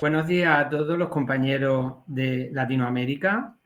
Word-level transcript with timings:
Buenos 0.00 0.28
días 0.28 0.56
a 0.56 0.68
todos 0.68 0.96
los 0.96 1.08
compañeros 1.08 1.94
de 2.06 2.50
Latinoamérica. 2.52 3.56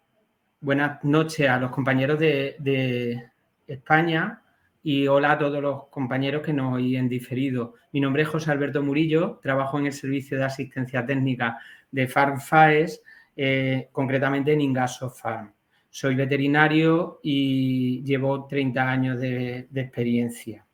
Buenas 0.62 1.04
noches 1.04 1.46
a 1.46 1.58
los 1.58 1.70
compañeros 1.70 2.18
de, 2.18 3.28
España 3.66 4.40
y 4.82 5.06
hola 5.08 5.32
a 5.32 5.38
todos 5.38 5.60
los 5.60 5.88
compañeros 5.88 6.40
que 6.40 6.54
nos 6.54 6.72
oyen 6.74 7.06
diferido. 7.06 7.74
Mi 7.92 8.00
nombre 8.00 8.22
es 8.22 8.28
José 8.28 8.50
Alberto 8.50 8.82
Murillo, 8.82 9.40
trabajo 9.42 9.78
en 9.78 9.86
el 9.86 9.92
Servicio 9.92 10.38
de 10.38 10.44
Asistencia 10.44 11.04
Técnica 11.04 11.58
de 11.90 12.08
FarmFaes, 12.08 13.02
eh, 13.36 13.88
concretamente 13.92 14.54
en 14.54 14.62
Ingaso 14.62 15.10
Farm. 15.10 15.52
Soy 15.90 16.14
veterinario 16.14 17.20
y 17.22 18.02
llevo 18.04 18.46
30 18.46 18.90
años 18.90 19.20
de 19.20 19.68
experiencia. 19.74 20.64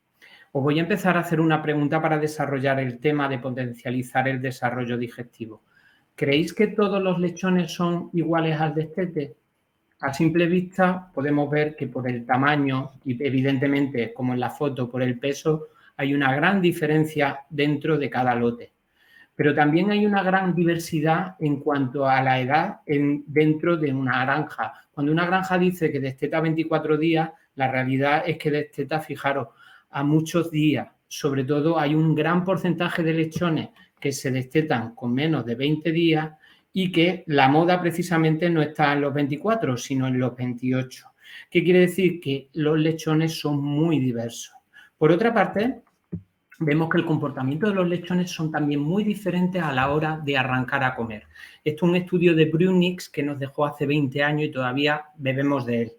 Os 0.58 0.64
voy 0.64 0.80
a 0.80 0.82
empezar 0.82 1.16
a 1.16 1.20
hacer 1.20 1.40
una 1.40 1.62
pregunta 1.62 2.02
para 2.02 2.18
desarrollar 2.18 2.80
el 2.80 2.98
tema 2.98 3.28
de 3.28 3.38
potencializar 3.38 4.26
el 4.26 4.42
desarrollo 4.42 4.98
digestivo. 4.98 5.62
¿Creéis 6.16 6.52
que 6.52 6.66
todos 6.66 7.00
los 7.00 7.20
lechones 7.20 7.70
son 7.70 8.10
iguales 8.12 8.60
al 8.60 8.74
destete? 8.74 9.36
A 10.00 10.12
simple 10.12 10.48
vista 10.48 11.12
podemos 11.14 11.48
ver 11.48 11.76
que 11.76 11.86
por 11.86 12.10
el 12.10 12.26
tamaño 12.26 12.90
y 13.04 13.24
evidentemente 13.24 14.12
como 14.12 14.34
en 14.34 14.40
la 14.40 14.50
foto 14.50 14.90
por 14.90 15.00
el 15.00 15.20
peso 15.20 15.68
hay 15.96 16.12
una 16.12 16.34
gran 16.34 16.60
diferencia 16.60 17.38
dentro 17.48 17.96
de 17.96 18.10
cada 18.10 18.34
lote. 18.34 18.72
Pero 19.36 19.54
también 19.54 19.92
hay 19.92 20.04
una 20.06 20.24
gran 20.24 20.56
diversidad 20.56 21.36
en 21.38 21.60
cuanto 21.60 22.04
a 22.04 22.20
la 22.20 22.40
edad 22.40 22.80
dentro 22.84 23.76
de 23.76 23.94
una 23.94 24.24
granja. 24.24 24.72
Cuando 24.90 25.12
una 25.12 25.24
granja 25.24 25.56
dice 25.56 25.92
que 25.92 26.00
desteta 26.00 26.40
24 26.40 26.96
días, 26.96 27.30
la 27.54 27.70
realidad 27.70 28.24
es 28.26 28.38
que 28.38 28.50
desteta, 28.50 28.98
fijaros, 28.98 29.50
a 29.90 30.02
muchos 30.02 30.50
días. 30.50 30.88
Sobre 31.06 31.44
todo 31.44 31.78
hay 31.78 31.94
un 31.94 32.14
gran 32.14 32.44
porcentaje 32.44 33.02
de 33.02 33.14
lechones 33.14 33.70
que 33.98 34.12
se 34.12 34.30
destetan 34.30 34.94
con 34.94 35.12
menos 35.12 35.44
de 35.44 35.54
20 35.54 35.90
días 35.92 36.32
y 36.72 36.92
que 36.92 37.24
la 37.26 37.48
moda 37.48 37.80
precisamente 37.80 38.50
no 38.50 38.62
está 38.62 38.92
en 38.92 39.00
los 39.00 39.14
24, 39.14 39.76
sino 39.76 40.06
en 40.06 40.18
los 40.18 40.36
28. 40.36 41.06
¿Qué 41.50 41.64
quiere 41.64 41.80
decir? 41.80 42.20
Que 42.20 42.48
los 42.54 42.78
lechones 42.78 43.38
son 43.38 43.62
muy 43.62 43.98
diversos. 43.98 44.54
Por 44.96 45.10
otra 45.10 45.32
parte, 45.32 45.80
vemos 46.60 46.88
que 46.90 46.98
el 46.98 47.06
comportamiento 47.06 47.68
de 47.68 47.74
los 47.74 47.88
lechones 47.88 48.30
son 48.30 48.50
también 48.50 48.80
muy 48.80 49.04
diferentes 49.04 49.62
a 49.62 49.72
la 49.72 49.90
hora 49.90 50.20
de 50.22 50.36
arrancar 50.36 50.84
a 50.84 50.94
comer. 50.94 51.24
Esto 51.64 51.86
es 51.86 51.90
un 51.90 51.96
estudio 51.96 52.34
de 52.34 52.46
Brunix 52.46 53.08
que 53.08 53.22
nos 53.22 53.38
dejó 53.38 53.64
hace 53.64 53.86
20 53.86 54.22
años 54.22 54.48
y 54.48 54.52
todavía 54.52 55.04
bebemos 55.16 55.66
de 55.66 55.82
él 55.82 55.92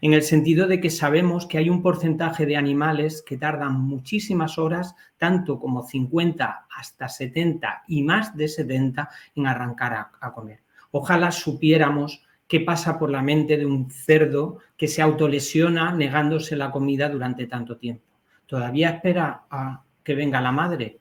en 0.00 0.12
el 0.12 0.22
sentido 0.22 0.66
de 0.66 0.80
que 0.80 0.90
sabemos 0.90 1.46
que 1.46 1.58
hay 1.58 1.70
un 1.70 1.82
porcentaje 1.82 2.46
de 2.46 2.56
animales 2.56 3.22
que 3.26 3.36
tardan 3.36 3.80
muchísimas 3.80 4.58
horas, 4.58 4.94
tanto 5.18 5.58
como 5.58 5.82
50 5.82 6.66
hasta 6.76 7.08
70 7.08 7.84
y 7.88 8.02
más 8.02 8.36
de 8.36 8.48
70 8.48 9.08
en 9.34 9.46
arrancar 9.46 10.08
a, 10.20 10.32
comer. 10.32 10.60
Ojalá 10.90 11.30
supiéramos 11.30 12.22
qué 12.46 12.60
pasa 12.60 12.98
por 12.98 13.10
la 13.10 13.22
mente 13.22 13.56
de 13.56 13.66
un 13.66 13.90
cerdo 13.90 14.58
que 14.76 14.88
se 14.88 15.02
autolesiona 15.02 15.92
negándose 15.92 16.56
la 16.56 16.70
comida 16.70 17.08
durante 17.08 17.46
tanto 17.46 17.76
tiempo. 17.76 18.04
Todavía 18.46 18.90
espera 18.90 19.42
a 19.50 19.82
que 20.04 20.14
venga 20.14 20.40
la 20.40 20.52
madre. 20.52 20.98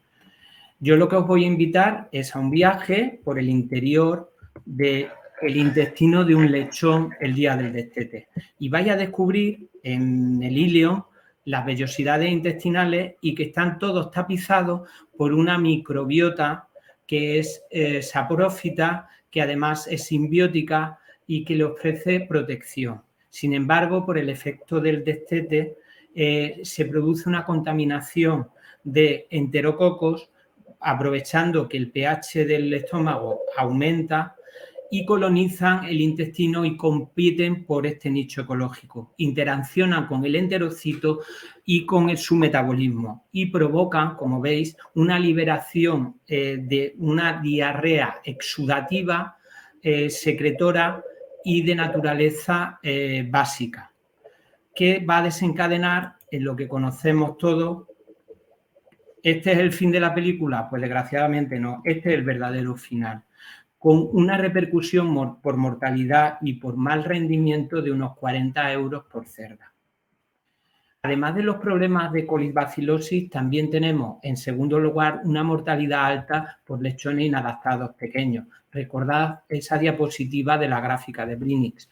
Yo 0.80 0.96
lo 0.96 1.08
que 1.08 1.16
os 1.16 1.28
voy 1.28 1.44
a 1.44 1.48
invitar 1.48 2.10
es 2.12 2.36
a 2.36 2.40
un 2.40 2.50
viaje 2.50 3.22
por 3.24 3.40
el 3.40 3.50
interior 3.50 4.34
de 4.66 5.10
el 5.42 5.58
intestino 5.58 6.24
de 6.24 6.36
un 6.36 6.52
lechón 6.52 7.12
el 7.20 7.36
día 7.36 7.56
del 7.58 7.74
destete 7.74 8.30
y 8.60 8.70
vaya 8.70 8.94
a 8.94 8.98
descubrir 8.98 9.70
en 9.84 10.42
el 10.42 10.58
ilio 10.58 11.10
las 11.46 11.66
vellosidades 11.66 12.32
intestinales 12.32 13.16
y 13.22 13.36
que 13.36 13.44
están 13.44 13.78
todos 13.78 14.12
tapizados 14.12 14.90
por 15.16 15.34
una 15.34 15.58
microbiota 15.58 16.68
que 17.06 17.40
es 17.40 17.64
eh, 17.70 18.02
saprófita, 18.02 19.08
que 19.30 19.42
además 19.42 19.88
es 19.88 20.06
simbiótica 20.06 21.00
y 21.28 21.46
que 21.46 21.56
le 21.56 21.66
ofrece 21.66 22.22
protección. 22.22 23.02
Sin 23.30 23.54
embargo, 23.54 24.06
por 24.06 24.18
el 24.18 24.30
efecto 24.30 24.80
del 24.80 25.04
destete, 25.04 25.78
eh, 26.16 26.62
se 26.64 26.86
produce 26.86 27.30
una 27.30 27.46
contaminación 27.46 28.48
de 28.84 29.28
enterococos, 29.30 30.30
aprovechando 30.80 31.68
que 31.68 31.78
el 31.78 31.92
pH 31.92 32.46
del 32.46 32.74
estómago 32.74 33.42
aumenta 33.58 34.35
y 34.92 35.06
colonizan 35.06 35.86
el 35.86 36.02
intestino 36.02 36.64
y 36.64 36.78
compiten 36.78 37.66
por 37.66 37.88
este 37.88 38.10
nicho 38.10 38.42
ecológico. 38.42 39.14
Interaccionan 39.18 40.08
con 40.08 40.24
el 40.26 40.36
enterocito 40.36 41.22
y 41.66 41.86
con 41.86 42.16
su 42.18 42.36
metabolismo 42.36 43.28
y 43.32 43.48
provocan, 43.48 44.16
como 44.16 44.40
veis, 44.40 44.78
una 44.94 45.20
liberación 45.20 46.20
eh, 46.28 46.58
de 46.62 46.96
una 47.00 47.42
diarrea 47.42 48.22
exudativa, 48.24 49.38
eh, 49.82 50.10
secretora 50.10 51.04
y 51.44 51.64
de 51.64 51.76
naturaleza 51.76 52.80
eh, 52.82 53.28
básica, 53.30 53.92
que 54.74 55.00
va 55.00 55.20
a 55.20 55.24
desencadenar 55.24 56.16
en 56.30 56.44
lo 56.44 56.56
que 56.56 56.68
conocemos 56.68 57.38
todos. 57.38 57.88
¿Este 59.22 59.54
es 59.54 59.58
el 59.58 59.72
fin 59.72 59.92
de 59.92 60.00
la 60.00 60.14
película? 60.14 60.70
Pues 60.70 60.82
desgraciadamente 60.82 61.60
no, 61.60 61.82
este 61.84 62.10
es 62.10 62.16
el 62.16 62.24
verdadero 62.24 62.76
final 62.76 63.24
con 63.86 64.10
una 64.14 64.36
repercusión 64.36 65.40
por 65.44 65.58
mortalidad 65.58 66.40
y 66.42 66.54
por 66.54 66.76
mal 66.76 67.04
rendimiento 67.04 67.84
de 67.84 67.92
unos 67.92 68.18
40 68.18 68.74
euros 68.74 69.04
por 69.04 69.28
cerda. 69.28 69.76
Además 71.04 71.36
de 71.36 71.44
los 71.44 71.58
problemas 71.58 72.12
de 72.12 72.26
colibacillosis, 72.26 73.30
también 73.30 73.70
tenemos, 73.70 74.18
en 74.24 74.38
segundo 74.38 74.80
lugar, 74.80 75.22
una 75.24 75.44
mortalidad 75.44 76.04
alta 76.04 76.58
por 76.66 76.82
lechones 76.82 77.28
inadaptados 77.28 77.94
pequeños. 77.94 78.48
Recordad 78.72 79.42
esa 79.48 79.78
diapositiva 79.78 80.58
de 80.58 80.68
la 80.68 80.82
gráfica 80.82 81.28
de 81.28 81.36
Brinix. 81.36 81.88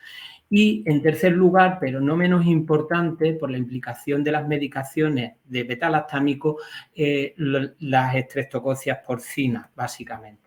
Y 0.50 0.82
en 0.88 1.00
tercer 1.00 1.34
lugar, 1.34 1.78
pero 1.80 2.02
no 2.02 2.18
menos 2.18 2.48
importante, 2.48 3.34
por 3.34 3.52
la 3.52 3.59
implicación 3.59 4.24
de 4.24 4.32
las 4.32 4.48
medicaciones 4.48 5.34
de 5.44 5.64
beta-lactámico, 5.64 6.58
eh, 6.96 7.36
las 7.38 8.16
estreptococias 8.16 8.98
porcinas, 9.06 9.70
básicamente. 9.76 10.43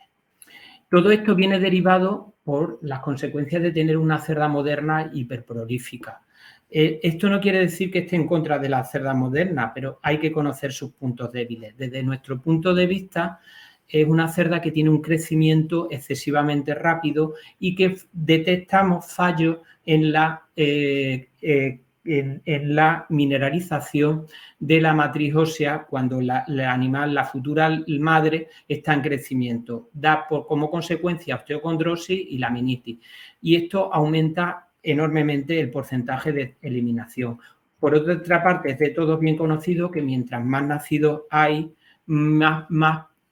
Todo 0.91 1.11
esto 1.11 1.35
viene 1.35 1.59
derivado 1.59 2.35
por 2.45 2.79
las 2.83 3.01
consecuencias 3.01 3.63
de 3.63 3.73
tener 3.73 3.97
una 3.97 4.19
cerda 4.19 4.49
moderna 4.49 5.11
hiperprolífica. 5.13 6.23
Eh, 6.71 7.01
esto 7.03 7.29
no 7.29 7.41
quiere 7.41 7.59
decir 7.61 7.91
que 7.91 8.01
esté 8.01 8.17
en 8.17 8.27
contra 8.27 8.59
de 8.59 8.69
la 8.69 8.85
cerda 8.85 9.15
moderna, 9.15 9.73
pero 9.75 9.99
hay 10.03 10.19
que 10.19 10.33
conocer 10.33 10.73
sus 10.73 10.93
puntos 10.93 11.33
débiles. 11.33 11.77
Desde 11.77 12.03
nuestro 12.03 12.41
punto 12.41 12.75
de 12.75 12.87
vista, 12.87 13.41
es 13.89 14.07
una 14.07 14.29
cerda 14.29 14.61
que 14.61 14.73
tiene 14.73 14.91
un 14.91 15.01
crecimiento 15.01 15.89
excesivamente 15.91 16.75
rápido 16.75 17.35
y 17.59 17.75
que 17.75 17.97
detectamos 18.13 19.07
fallos 19.13 19.59
en 19.85 20.13
la 20.13 20.43
eh, 20.57 21.31
eh, 21.41 21.81
en, 22.07 22.75
la 22.75 23.07
mineralización 23.09 24.27
de 24.59 24.81
la 24.81 24.95
matriz 24.95 25.35
ósea 25.35 25.87
cuando 25.89 26.21
la, 26.21 26.45
animal, 26.73 27.15
la 27.15 27.25
futura 27.25 27.83
madre, 28.01 28.49
está 28.69 28.95
en 28.95 29.03
crecimiento. 29.03 29.91
Da 29.93 30.27
por, 30.29 30.47
como 30.47 30.71
consecuencia 30.71 31.37
osteocondrosis 31.37 32.19
y 32.29 32.39
laminitis. 32.39 32.99
Y 33.41 33.57
esto 33.57 33.93
aumenta 33.93 34.69
enormemente 34.83 35.61
el 35.61 35.71
porcentaje 35.71 36.33
de 36.33 36.57
eliminación. 36.63 37.39
Por 37.79 37.95
otra 37.95 38.43
parte, 38.43 38.73
es 38.73 38.79
de 38.79 38.91
todos 38.91 39.21
bien 39.21 39.37
conocido 39.37 39.91
que 39.91 40.01
mientras 40.01 40.45
más 40.45 40.65
nacidos 40.65 41.23
hay, 41.31 41.75
más, 42.07 42.67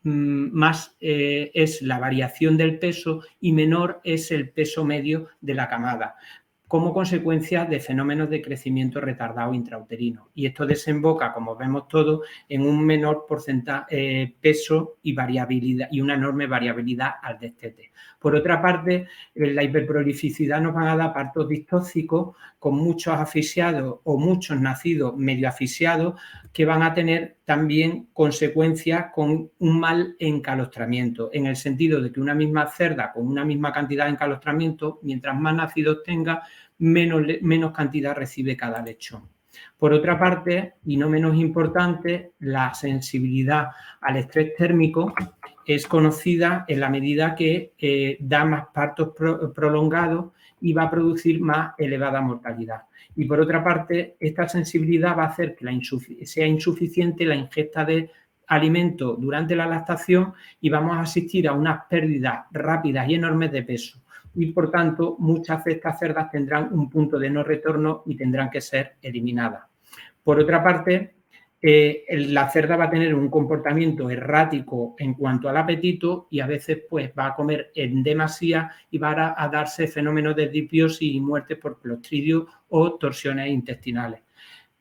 más 0.02 0.96
eh, 1.00 1.50
es 1.54 1.80
la 1.80 1.98
variación 1.98 2.56
del 2.56 2.78
peso 2.78 3.22
y 3.40 3.52
menor 3.52 4.00
es 4.04 4.30
el 4.30 4.50
peso 4.50 4.84
medio 4.84 5.28
de 5.40 5.54
la 5.54 5.68
camada 5.68 6.16
como 6.66 6.92
consecuencia 6.92 7.64
de 7.66 7.80
fenómenos 7.80 8.30
de 8.30 8.42
crecimiento 8.42 9.00
retardado 9.00 9.54
intrauterino. 9.54 10.30
Y 10.34 10.46
esto 10.46 10.66
desemboca, 10.66 11.32
como 11.32 11.56
vemos 11.56 11.88
todos, 11.88 12.26
en 12.48 12.62
un 12.62 12.84
menor 12.84 13.26
porcentaje, 13.28 14.22
eh, 14.22 14.34
peso 14.40 14.96
y 15.02 15.12
variabilidad 15.12 15.88
y 15.90 16.00
una 16.00 16.14
enorme 16.14 16.46
variabilidad 16.46 17.12
al 17.22 17.38
destete. 17.38 17.92
Por 18.18 18.34
otra 18.34 18.60
parte, 18.60 19.06
la 19.34 19.62
hiperprolificidad 19.62 20.60
nos 20.60 20.74
va 20.74 20.92
a 20.92 20.96
dar 20.96 21.12
partos 21.12 21.48
distóxicos 21.48 22.36
con 22.58 22.76
muchos 22.76 23.14
asfixiados 23.14 24.00
o 24.04 24.18
muchos 24.18 24.60
nacidos 24.60 25.16
medio 25.16 25.48
asfixiados 25.48 26.20
que 26.52 26.64
van 26.64 26.82
a 26.82 26.94
tener 26.94 27.36
también 27.44 28.08
consecuencias 28.12 29.06
con 29.14 29.50
un 29.58 29.80
mal 29.80 30.16
encalostramiento, 30.18 31.30
en 31.32 31.46
el 31.46 31.56
sentido 31.56 32.00
de 32.00 32.12
que 32.12 32.20
una 32.20 32.34
misma 32.34 32.66
cerda 32.68 33.12
con 33.12 33.26
una 33.26 33.44
misma 33.44 33.72
cantidad 33.72 34.04
de 34.04 34.12
encalostramiento, 34.12 35.00
mientras 35.02 35.38
más 35.38 35.54
nacidos 35.54 36.02
tenga, 36.04 36.42
menos, 36.78 37.22
menos 37.42 37.72
cantidad 37.72 38.14
recibe 38.14 38.56
cada 38.56 38.82
lechón. 38.82 39.28
Por 39.78 39.92
otra 39.92 40.18
parte, 40.18 40.74
y 40.84 40.96
no 40.96 41.08
menos 41.08 41.36
importante, 41.36 42.32
la 42.40 42.74
sensibilidad 42.74 43.68
al 44.00 44.16
estrés 44.16 44.54
térmico 44.56 45.14
es 45.66 45.86
conocida 45.86 46.64
en 46.68 46.80
la 46.80 46.90
medida 46.90 47.34
que 47.34 47.72
eh, 47.78 48.16
da 48.20 48.44
más 48.44 48.66
partos 48.72 49.10
prolongados 49.54 50.32
y 50.60 50.72
va 50.72 50.84
a 50.84 50.90
producir 50.90 51.40
más 51.40 51.74
elevada 51.78 52.20
mortalidad. 52.20 52.82
Y 53.16 53.26
por 53.26 53.40
otra 53.40 53.62
parte, 53.62 54.16
esta 54.18 54.48
sensibilidad 54.48 55.16
va 55.16 55.24
a 55.24 55.28
hacer 55.28 55.54
que 55.54 56.26
sea 56.26 56.46
insuficiente 56.46 57.24
la 57.24 57.36
ingesta 57.36 57.84
de 57.84 58.10
alimento 58.46 59.16
durante 59.18 59.56
la 59.56 59.66
lactación 59.66 60.34
y 60.60 60.68
vamos 60.68 60.96
a 60.96 61.00
asistir 61.00 61.48
a 61.48 61.52
unas 61.52 61.84
pérdidas 61.88 62.46
rápidas 62.50 63.08
y 63.08 63.14
enormes 63.14 63.52
de 63.52 63.62
peso. 63.62 64.00
Y 64.34 64.46
por 64.46 64.70
tanto, 64.70 65.16
muchas 65.18 65.64
de 65.64 65.72
estas 65.72 65.98
cerdas 65.98 66.30
tendrán 66.30 66.72
un 66.72 66.90
punto 66.90 67.18
de 67.18 67.30
no 67.30 67.44
retorno 67.44 68.02
y 68.06 68.16
tendrán 68.16 68.50
que 68.50 68.60
ser 68.60 68.96
eliminadas. 69.00 69.62
Por 70.22 70.40
otra 70.40 70.62
parte, 70.62 71.14
eh, 71.66 72.04
la 72.28 72.50
cerda 72.50 72.76
va 72.76 72.84
a 72.84 72.90
tener 72.90 73.14
un 73.14 73.30
comportamiento 73.30 74.10
errático 74.10 74.94
en 74.98 75.14
cuanto 75.14 75.48
al 75.48 75.56
apetito 75.56 76.28
y 76.30 76.40
a 76.40 76.46
veces 76.46 76.82
pues 76.90 77.10
va 77.18 77.28
a 77.28 77.34
comer 77.34 77.72
en 77.74 78.02
demasía 78.02 78.70
y 78.90 78.98
va 78.98 79.34
a, 79.34 79.48
darse 79.48 79.86
fenómenos 79.86 80.36
de 80.36 80.50
dipiosis 80.50 81.14
y 81.14 81.20
muerte 81.20 81.56
por 81.56 81.80
clostridio 81.80 82.48
o 82.68 82.96
torsiones 82.96 83.48
intestinales. 83.48 84.20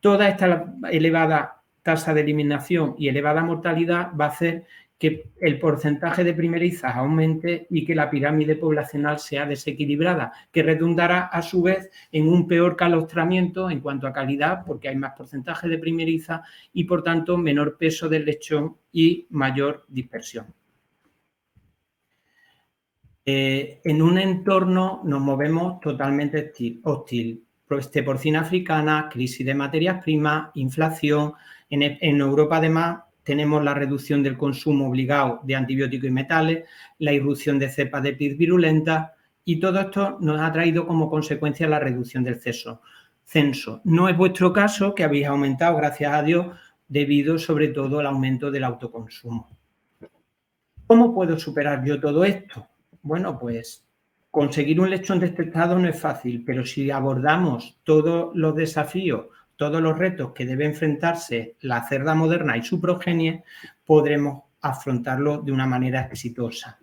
Toda 0.01 0.27
esta 0.27 0.75
elevada 0.91 1.61
tasa 1.81 2.13
de 2.13 2.19
eliminación 2.19 2.95
y 2.97 3.07
elevada 3.07 3.45
mortalidad 3.45 4.11
va 4.19 4.25
a 4.25 4.29
hacer 4.29 4.65
que 5.03 5.31
el 5.41 5.59
porcentaje 5.59 6.23
de 6.23 6.33
primerizas 6.33 6.95
aumente 6.95 7.67
y 7.69 7.83
que 7.83 7.93
la 7.93 8.09
pirámide 8.09 8.55
poblacional 8.55 9.19
sea 9.19 9.45
desequilibrada, 9.45 10.31
que 10.49 10.63
redundará 10.63 11.23
a 11.23 11.41
su 11.41 11.61
vez 11.61 11.91
en 12.13 12.29
un 12.29 12.47
peor 12.47 12.77
calostramiento 12.77 13.69
en 13.69 13.81
cuanto 13.81 14.07
a 14.07 14.13
calidad, 14.13 14.63
porque 14.65 14.87
hay 14.87 14.95
más 14.95 15.11
porcentaje 15.11 15.67
de 15.67 15.77
primeriza 15.77 16.43
y 16.71 16.85
por 16.85 17.03
tanto 17.03 17.37
menor 17.37 17.77
peso 17.77 18.07
del 18.07 18.23
lechón 18.23 18.77
y 18.93 19.27
mayor 19.31 19.83
dispersión. 19.89 20.45
Eh, 23.25 23.81
en 23.83 24.01
un 24.01 24.17
entorno 24.17 25.01
nos 25.03 25.19
movemos 25.19 25.81
totalmente 25.81 26.53
hostil. 26.83 27.43
Este 27.71 28.03
porcina 28.03 28.39
africana, 28.39 29.09
crisis 29.11 29.45
de 29.45 29.53
materias 29.53 30.01
primas, 30.01 30.51
inflación. 30.53 31.33
en 31.69 32.21
Europa 32.21 32.57
además 32.57 33.02
tenemos 33.23 33.63
la 33.63 33.73
reducción 33.73 34.21
del 34.21 34.37
consumo 34.37 34.87
obligado 34.87 35.39
de 35.43 35.55
antibióticos 35.55 36.09
y 36.09 36.11
metales, 36.11 36.63
la 36.99 37.13
irrupción 37.13 37.57
de 37.59 37.69
cepas 37.69 38.03
de 38.03 38.13
pis 38.13 38.37
virulenta 38.37 39.13
y 39.45 39.59
todo 39.59 39.79
esto 39.79 40.17
nos 40.21 40.39
ha 40.41 40.51
traído 40.51 40.87
como 40.87 41.09
consecuencia 41.09 41.67
la 41.67 41.79
reducción 41.79 42.23
del 42.23 42.39
censo. 42.39 43.81
No 43.83 44.09
es 44.09 44.17
vuestro 44.17 44.53
caso 44.53 44.93
que 44.93 45.03
habéis 45.03 45.27
aumentado, 45.27 45.77
gracias 45.77 46.13
a 46.13 46.23
Dios, 46.23 46.47
debido 46.87 47.37
sobre 47.37 47.69
todo 47.69 47.99
al 47.99 48.07
aumento 48.07 48.51
del 48.51 48.63
autoconsumo. 48.63 49.49
¿Cómo 50.85 51.13
puedo 51.13 51.39
superar 51.39 51.83
yo 51.83 51.99
todo 51.99 52.23
esto? 52.23 52.67
Bueno, 53.01 53.39
pues 53.39 53.85
conseguir 54.29 54.79
un 54.79 54.89
lechón 54.89 55.19
de 55.19 55.27
estado 55.27 55.77
no 55.77 55.87
es 55.87 55.99
fácil, 55.99 56.43
pero 56.45 56.65
si 56.65 56.91
abordamos 56.91 57.79
todos 57.83 58.35
los 58.35 58.55
desafíos 58.55 59.27
todos 59.55 59.81
los 59.81 59.97
retos 59.97 60.33
que 60.33 60.45
debe 60.45 60.65
enfrentarse 60.65 61.55
la 61.61 61.87
cerda 61.87 62.15
moderna 62.15 62.57
y 62.57 62.63
su 62.63 62.79
progenie, 62.81 63.43
podremos 63.85 64.43
afrontarlo 64.61 65.41
de 65.41 65.51
una 65.51 65.67
manera 65.67 66.01
exitosa. 66.01 66.79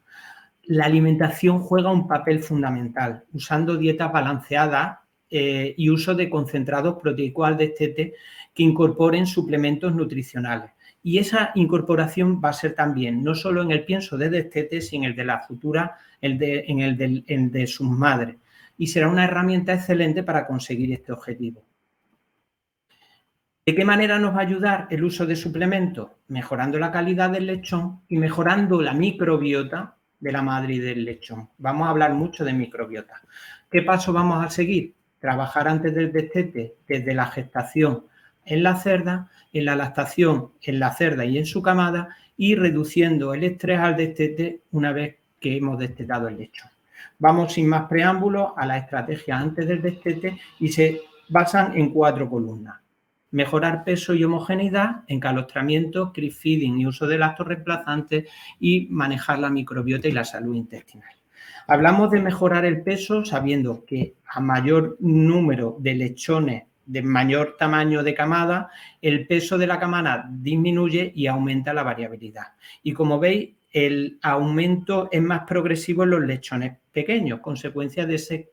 La 0.64 0.84
alimentación 0.84 1.60
juega 1.60 1.90
un 1.90 2.06
papel 2.06 2.42
fundamental, 2.42 3.24
usando 3.32 3.76
dietas 3.76 4.12
balanceadas 4.12 4.98
eh, 5.30 5.74
y 5.76 5.90
uso 5.90 6.14
de 6.14 6.30
concentrados 6.30 7.00
proteicos 7.00 7.56
de 7.56 7.66
destete 7.66 8.14
que 8.54 8.62
incorporen 8.62 9.26
suplementos 9.26 9.94
nutricionales. 9.94 10.70
Y 11.02 11.18
esa 11.18 11.50
incorporación 11.54 12.42
va 12.44 12.50
a 12.50 12.52
ser 12.52 12.74
también 12.74 13.24
no 13.24 13.34
solo 13.34 13.62
en 13.62 13.70
el 13.70 13.84
pienso 13.84 14.18
de 14.18 14.28
destete, 14.28 14.80
sino 14.80 15.04
en 15.04 15.10
el 15.10 15.16
de 15.16 15.24
la 15.24 15.40
futura, 15.40 15.96
el 16.20 16.36
de, 16.36 16.64
en 16.68 16.80
el 16.80 17.24
el 17.26 17.50
de 17.50 17.66
sus 17.66 17.88
madres. 17.88 18.36
Y 18.76 18.88
será 18.88 19.08
una 19.08 19.24
herramienta 19.24 19.72
excelente 19.72 20.22
para 20.22 20.46
conseguir 20.46 20.92
este 20.92 21.12
objetivo. 21.12 21.64
¿De 23.70 23.76
qué 23.76 23.84
manera 23.84 24.18
nos 24.18 24.34
va 24.34 24.38
a 24.38 24.46
ayudar 24.46 24.88
el 24.90 25.04
uso 25.04 25.24
de 25.26 25.36
suplementos? 25.36 26.10
Mejorando 26.26 26.76
la 26.80 26.90
calidad 26.90 27.30
del 27.30 27.46
lechón 27.46 28.00
y 28.08 28.16
mejorando 28.16 28.82
la 28.82 28.94
microbiota 28.94 29.94
de 30.18 30.32
la 30.32 30.42
madre 30.42 30.74
y 30.74 30.78
del 30.80 31.04
lechón. 31.04 31.50
Vamos 31.56 31.86
a 31.86 31.90
hablar 31.90 32.14
mucho 32.14 32.44
de 32.44 32.52
microbiota. 32.52 33.22
¿Qué 33.70 33.82
paso 33.82 34.12
vamos 34.12 34.44
a 34.44 34.50
seguir? 34.50 34.94
Trabajar 35.20 35.68
antes 35.68 35.94
del 35.94 36.10
destete, 36.10 36.74
desde 36.88 37.14
la 37.14 37.26
gestación 37.26 38.06
en 38.44 38.64
la 38.64 38.74
cerda, 38.74 39.30
en 39.52 39.64
la 39.64 39.76
lactación 39.76 40.50
en 40.62 40.80
la 40.80 40.92
cerda 40.92 41.24
y 41.24 41.38
en 41.38 41.46
su 41.46 41.62
camada 41.62 42.16
y 42.36 42.56
reduciendo 42.56 43.34
el 43.34 43.44
estrés 43.44 43.78
al 43.78 43.96
destete 43.96 44.62
una 44.72 44.90
vez 44.90 45.18
que 45.38 45.56
hemos 45.56 45.78
destetado 45.78 46.26
el 46.26 46.38
lechón. 46.38 46.70
Vamos 47.20 47.52
sin 47.52 47.68
más 47.68 47.88
preámbulos 47.88 48.50
a 48.56 48.66
la 48.66 48.78
estrategia 48.78 49.38
antes 49.38 49.68
del 49.68 49.80
destete 49.80 50.40
y 50.58 50.66
se 50.66 51.02
basan 51.28 51.78
en 51.78 51.90
cuatro 51.90 52.28
columnas 52.28 52.80
mejorar 53.30 53.84
peso 53.84 54.14
y 54.14 54.24
homogeneidad, 54.24 55.02
encalostramiento, 55.06 56.12
creep 56.12 56.32
feeding 56.32 56.80
y 56.80 56.86
uso 56.86 57.06
de 57.06 57.18
lactos 57.18 57.46
reemplazantes 57.46 58.28
y 58.58 58.86
manejar 58.90 59.38
la 59.38 59.50
microbiota 59.50 60.08
y 60.08 60.12
la 60.12 60.24
salud 60.24 60.54
intestinal. 60.54 61.14
Hablamos 61.66 62.10
de 62.10 62.20
mejorar 62.20 62.64
el 62.64 62.82
peso 62.82 63.24
sabiendo 63.24 63.84
que 63.84 64.14
a 64.26 64.40
mayor 64.40 64.96
número 65.00 65.76
de 65.78 65.94
lechones 65.94 66.64
de 66.90 67.02
mayor 67.02 67.56
tamaño 67.56 68.02
de 68.02 68.14
camada, 68.14 68.68
el 69.00 69.28
peso 69.28 69.58
de 69.58 69.68
la 69.68 69.78
camada 69.78 70.26
disminuye 70.28 71.12
y 71.14 71.28
aumenta 71.28 71.72
la 71.72 71.84
variabilidad. 71.84 72.48
Y 72.82 72.92
como 72.92 73.20
veis, 73.20 73.50
el 73.72 74.18
aumento 74.22 75.08
es 75.12 75.22
más 75.22 75.42
progresivo 75.46 76.02
en 76.02 76.10
los 76.10 76.22
lechones 76.22 76.78
pequeños, 76.90 77.38
consecuencia 77.38 78.06
de 78.06 78.16
ese 78.16 78.50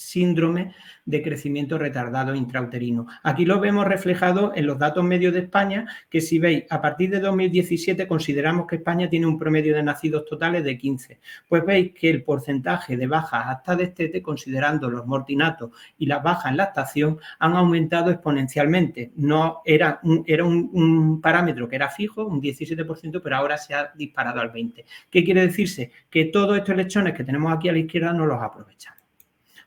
síndrome 0.00 0.74
de 1.04 1.22
crecimiento 1.22 1.76
retardado 1.76 2.34
intrauterino. 2.34 3.06
Aquí 3.22 3.44
lo 3.44 3.60
vemos 3.60 3.86
reflejado 3.86 4.52
en 4.54 4.66
los 4.66 4.78
datos 4.78 5.04
medios 5.04 5.34
de 5.34 5.40
España, 5.40 5.86
que 6.08 6.20
si 6.20 6.38
veis, 6.38 6.64
a 6.70 6.80
partir 6.80 7.10
de 7.10 7.20
2017 7.20 8.08
consideramos 8.08 8.66
que 8.66 8.76
España 8.76 9.10
tiene 9.10 9.26
un 9.26 9.38
promedio 9.38 9.74
de 9.74 9.82
nacidos 9.82 10.24
totales 10.24 10.64
de 10.64 10.78
15. 10.78 11.20
Pues 11.48 11.64
veis 11.66 11.92
que 11.92 12.08
el 12.08 12.22
porcentaje 12.22 12.96
de 12.96 13.06
bajas 13.06 13.44
hasta 13.46 13.76
destete, 13.76 14.22
considerando 14.22 14.88
los 14.88 15.06
mortinatos 15.06 15.70
y 15.98 16.06
las 16.06 16.22
bajas 16.22 16.50
en 16.50 16.56
lactación, 16.56 17.18
han 17.38 17.54
aumentado 17.54 18.10
exponencialmente. 18.10 19.12
No 19.16 19.60
era 19.66 20.00
un, 20.02 20.24
era 20.26 20.44
un, 20.44 21.20
parámetro 21.20 21.68
que 21.68 21.76
era 21.76 21.90
fijo, 21.90 22.24
un 22.24 22.40
17%, 22.40 23.20
pero 23.22 23.36
ahora 23.36 23.58
se 23.58 23.74
ha 23.74 23.92
disparado 23.94 24.40
al 24.40 24.50
20%. 24.52 24.84
¿Qué 25.10 25.24
quiere 25.24 25.46
decirse? 25.46 25.92
Que 26.08 26.26
todos 26.26 26.56
estos 26.56 26.76
lechones 26.76 27.14
que 27.14 27.24
tenemos 27.24 27.52
aquí 27.52 27.68
a 27.68 27.72
la 27.72 27.78
izquierda 27.78 28.12
no 28.12 28.24
los 28.24 28.40
aprovechamos. 28.40 28.99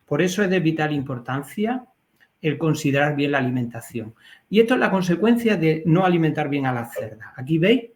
Por 0.05 0.21
eso 0.21 0.43
es 0.43 0.49
de 0.49 0.59
vital 0.59 0.93
importancia 0.93 1.85
el 2.41 2.57
considerar 2.57 3.15
bien 3.15 3.31
la 3.31 3.37
alimentación. 3.37 4.13
Y 4.49 4.59
esto 4.59 4.73
es 4.73 4.79
la 4.79 4.91
consecuencia 4.91 5.55
de 5.55 5.81
no 5.85 6.05
alimentar 6.05 6.49
bien 6.49 6.65
a 6.65 6.73
la 6.73 6.85
cerda. 6.85 7.33
Aquí 7.37 7.57
veis 7.57 7.91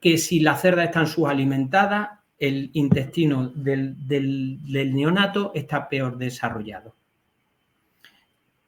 que 0.00 0.16
si 0.16 0.40
la 0.40 0.56
cerda 0.56 0.84
está 0.84 1.00
en 1.00 1.06
subalimentada, 1.06 2.22
el 2.38 2.70
intestino 2.72 3.48
del, 3.48 3.94
del 4.08 4.94
neonato 4.94 5.52
está 5.54 5.88
peor 5.88 6.16
desarrollado. 6.16 6.96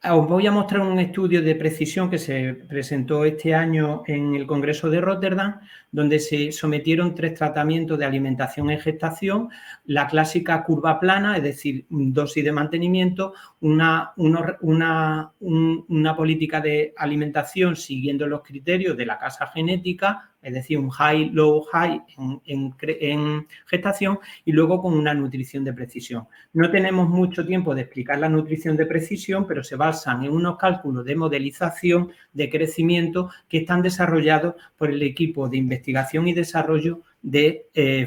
Os 0.06 0.28
voy 0.28 0.46
a 0.46 0.52
mostrar 0.52 0.82
un 0.82 0.98
estudio 0.98 1.40
de 1.40 1.54
precisión 1.54 2.10
que 2.10 2.18
se 2.18 2.52
presentó 2.68 3.24
este 3.24 3.54
año 3.54 4.02
en 4.06 4.34
el 4.34 4.46
Congreso 4.46 4.90
de 4.90 5.00
Rotterdam, 5.00 5.60
donde 5.90 6.18
se 6.18 6.52
sometieron 6.52 7.14
tres 7.14 7.32
tratamientos 7.34 7.98
de 7.98 8.04
alimentación 8.04 8.68
en 8.68 8.80
gestación, 8.80 9.48
la 9.86 10.06
clásica 10.06 10.62
curva 10.64 11.00
plana, 11.00 11.38
es 11.38 11.42
decir, 11.42 11.86
dosis 11.88 12.44
de 12.44 12.52
mantenimiento, 12.52 13.32
una, 13.60 14.12
una, 14.16 15.32
una 15.40 16.16
política 16.16 16.60
de 16.60 16.92
alimentación 16.98 17.74
siguiendo 17.74 18.26
los 18.26 18.42
criterios 18.42 18.98
de 18.98 19.06
la 19.06 19.18
casa 19.18 19.46
genética, 19.46 20.33
es 20.44 20.54
decir, 20.54 20.78
un 20.78 20.90
high, 20.90 21.30
low, 21.30 21.62
high 21.72 22.02
en, 22.44 23.46
gestación 23.66 24.18
y 24.44 24.52
luego 24.52 24.80
con 24.80 24.94
una 24.94 25.14
nutrición 25.14 25.64
de 25.64 25.72
precisión. 25.72 26.26
No 26.52 26.70
tenemos 26.70 27.08
mucho 27.08 27.46
tiempo 27.46 27.74
de 27.74 27.82
explicar 27.82 28.18
la 28.18 28.28
nutrición 28.28 28.76
de 28.76 28.86
precisión, 28.86 29.46
pero 29.46 29.64
se 29.64 29.76
basan 29.76 30.24
en 30.24 30.32
unos 30.32 30.58
cálculos 30.58 31.04
de 31.04 31.16
modelización 31.16 32.12
de 32.32 32.50
crecimiento 32.50 33.30
que 33.48 33.58
están 33.58 33.82
desarrollados 33.82 34.54
por 34.76 34.90
el 34.90 35.02
equipo 35.02 35.48
de 35.48 35.56
investigación 35.56 36.28
y 36.28 36.34
desarrollo 36.34 37.00
de 37.22 37.68
eh, 37.74 38.06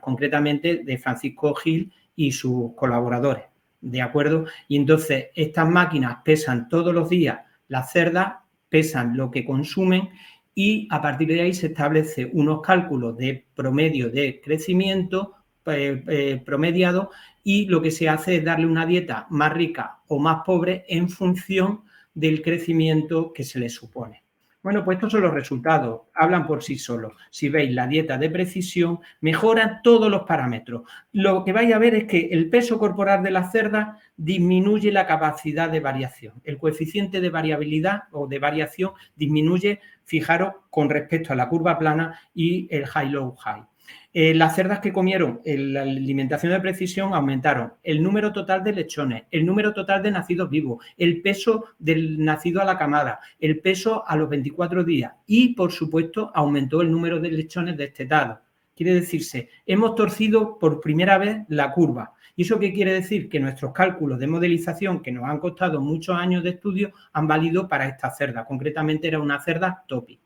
concretamente 0.00 0.82
de 0.84 0.98
Francisco 0.98 1.54
Gil 1.54 1.92
y 2.14 2.32
sus 2.32 2.74
colaboradores. 2.74 3.44
¿De 3.80 4.00
acuerdo? 4.00 4.46
Y 4.68 4.76
entonces 4.76 5.26
estas 5.34 5.68
máquinas 5.68 6.18
pesan 6.24 6.68
todos 6.68 6.94
los 6.94 7.08
días 7.08 7.40
las 7.66 7.90
cerdas, 7.90 8.34
pesan 8.68 9.16
lo 9.16 9.30
que 9.30 9.44
consumen 9.44 10.10
y 10.54 10.86
a 10.90 11.00
partir 11.00 11.28
de 11.28 11.40
ahí 11.40 11.54
se 11.54 11.68
establece 11.68 12.30
unos 12.32 12.60
cálculos 12.60 13.16
de 13.16 13.46
promedio 13.54 14.10
de 14.10 14.40
crecimiento 14.42 15.34
eh, 15.66 16.02
eh, 16.08 16.42
promediado 16.44 17.10
y 17.44 17.66
lo 17.66 17.80
que 17.80 17.90
se 17.90 18.08
hace 18.08 18.36
es 18.36 18.44
darle 18.44 18.66
una 18.66 18.84
dieta 18.84 19.26
más 19.30 19.52
rica 19.52 20.00
o 20.08 20.18
más 20.18 20.42
pobre 20.44 20.84
en 20.88 21.08
función 21.08 21.84
del 22.14 22.42
crecimiento 22.42 23.32
que 23.32 23.44
se 23.44 23.58
le 23.58 23.68
supone. 23.68 24.21
Bueno, 24.62 24.84
pues 24.84 24.96
estos 24.96 25.10
son 25.10 25.22
los 25.22 25.34
resultados, 25.34 26.02
hablan 26.14 26.46
por 26.46 26.62
sí 26.62 26.78
solos. 26.78 27.14
Si 27.30 27.48
veis 27.48 27.72
la 27.72 27.88
dieta 27.88 28.16
de 28.16 28.30
precisión, 28.30 29.00
mejoran 29.20 29.80
todos 29.82 30.08
los 30.08 30.22
parámetros. 30.22 30.82
Lo 31.10 31.44
que 31.44 31.52
vais 31.52 31.74
a 31.74 31.80
ver 31.80 31.96
es 31.96 32.04
que 32.04 32.28
el 32.30 32.48
peso 32.48 32.78
corporal 32.78 33.24
de 33.24 33.32
la 33.32 33.50
cerda 33.50 33.98
disminuye 34.16 34.92
la 34.92 35.08
capacidad 35.08 35.68
de 35.68 35.80
variación. 35.80 36.40
El 36.44 36.58
coeficiente 36.58 37.20
de 37.20 37.30
variabilidad 37.30 38.04
o 38.12 38.28
de 38.28 38.38
variación 38.38 38.92
disminuye, 39.16 39.80
fijaros, 40.04 40.54
con 40.70 40.88
respecto 40.88 41.32
a 41.32 41.36
la 41.36 41.48
curva 41.48 41.76
plana 41.76 42.20
y 42.32 42.68
el 42.70 42.86
high-low-high. 42.86 43.71
Eh, 44.14 44.34
las 44.34 44.54
cerdas 44.54 44.80
que 44.80 44.92
comieron 44.92 45.40
la 45.44 45.82
alimentación 45.82 46.52
de 46.52 46.60
precisión 46.60 47.14
aumentaron 47.14 47.72
el 47.82 48.02
número 48.02 48.30
total 48.30 48.62
de 48.62 48.74
lechones, 48.74 49.22
el 49.30 49.46
número 49.46 49.72
total 49.72 50.02
de 50.02 50.10
nacidos 50.10 50.50
vivos, 50.50 50.84
el 50.98 51.22
peso 51.22 51.64
del 51.78 52.22
nacido 52.22 52.60
a 52.60 52.66
la 52.66 52.76
camada, 52.76 53.20
el 53.40 53.60
peso 53.60 54.06
a 54.06 54.14
los 54.16 54.28
24 54.28 54.84
días 54.84 55.12
y, 55.26 55.54
por 55.54 55.72
supuesto, 55.72 56.30
aumentó 56.34 56.82
el 56.82 56.90
número 56.90 57.20
de 57.20 57.30
lechones 57.30 57.76
destetados. 57.78 58.40
Quiere 58.76 58.94
decirse, 58.94 59.48
hemos 59.64 59.94
torcido 59.94 60.58
por 60.58 60.80
primera 60.80 61.16
vez 61.16 61.38
la 61.48 61.72
curva. 61.72 62.12
¿Y 62.36 62.42
eso 62.42 62.58
qué 62.58 62.72
quiere 62.72 62.92
decir? 62.92 63.28
Que 63.28 63.40
nuestros 63.40 63.72
cálculos 63.72 64.18
de 64.18 64.26
modelización, 64.26 65.02
que 65.02 65.12
nos 65.12 65.24
han 65.24 65.38
costado 65.38 65.80
muchos 65.80 66.16
años 66.16 66.42
de 66.42 66.50
estudio, 66.50 66.92
han 67.12 67.26
valido 67.26 67.68
para 67.68 67.86
esta 67.86 68.10
cerda. 68.10 68.44
Concretamente 68.44 69.08
era 69.08 69.20
una 69.20 69.40
cerda 69.40 69.84
topi. 69.86 70.21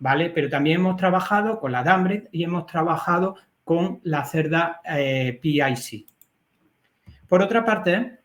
¿Vale? 0.00 0.30
Pero 0.30 0.48
también 0.48 0.80
hemos 0.80 0.96
trabajado 0.96 1.60
con 1.60 1.70
la 1.70 1.84
Dambret 1.84 2.28
y 2.32 2.42
hemos 2.42 2.66
trabajado 2.66 3.36
con 3.62 4.00
la 4.02 4.24
cerda 4.24 4.80
eh, 4.84 5.38
PIC. 5.40 6.06
Por 7.28 7.42
otra 7.42 7.64
parte, 7.64 8.18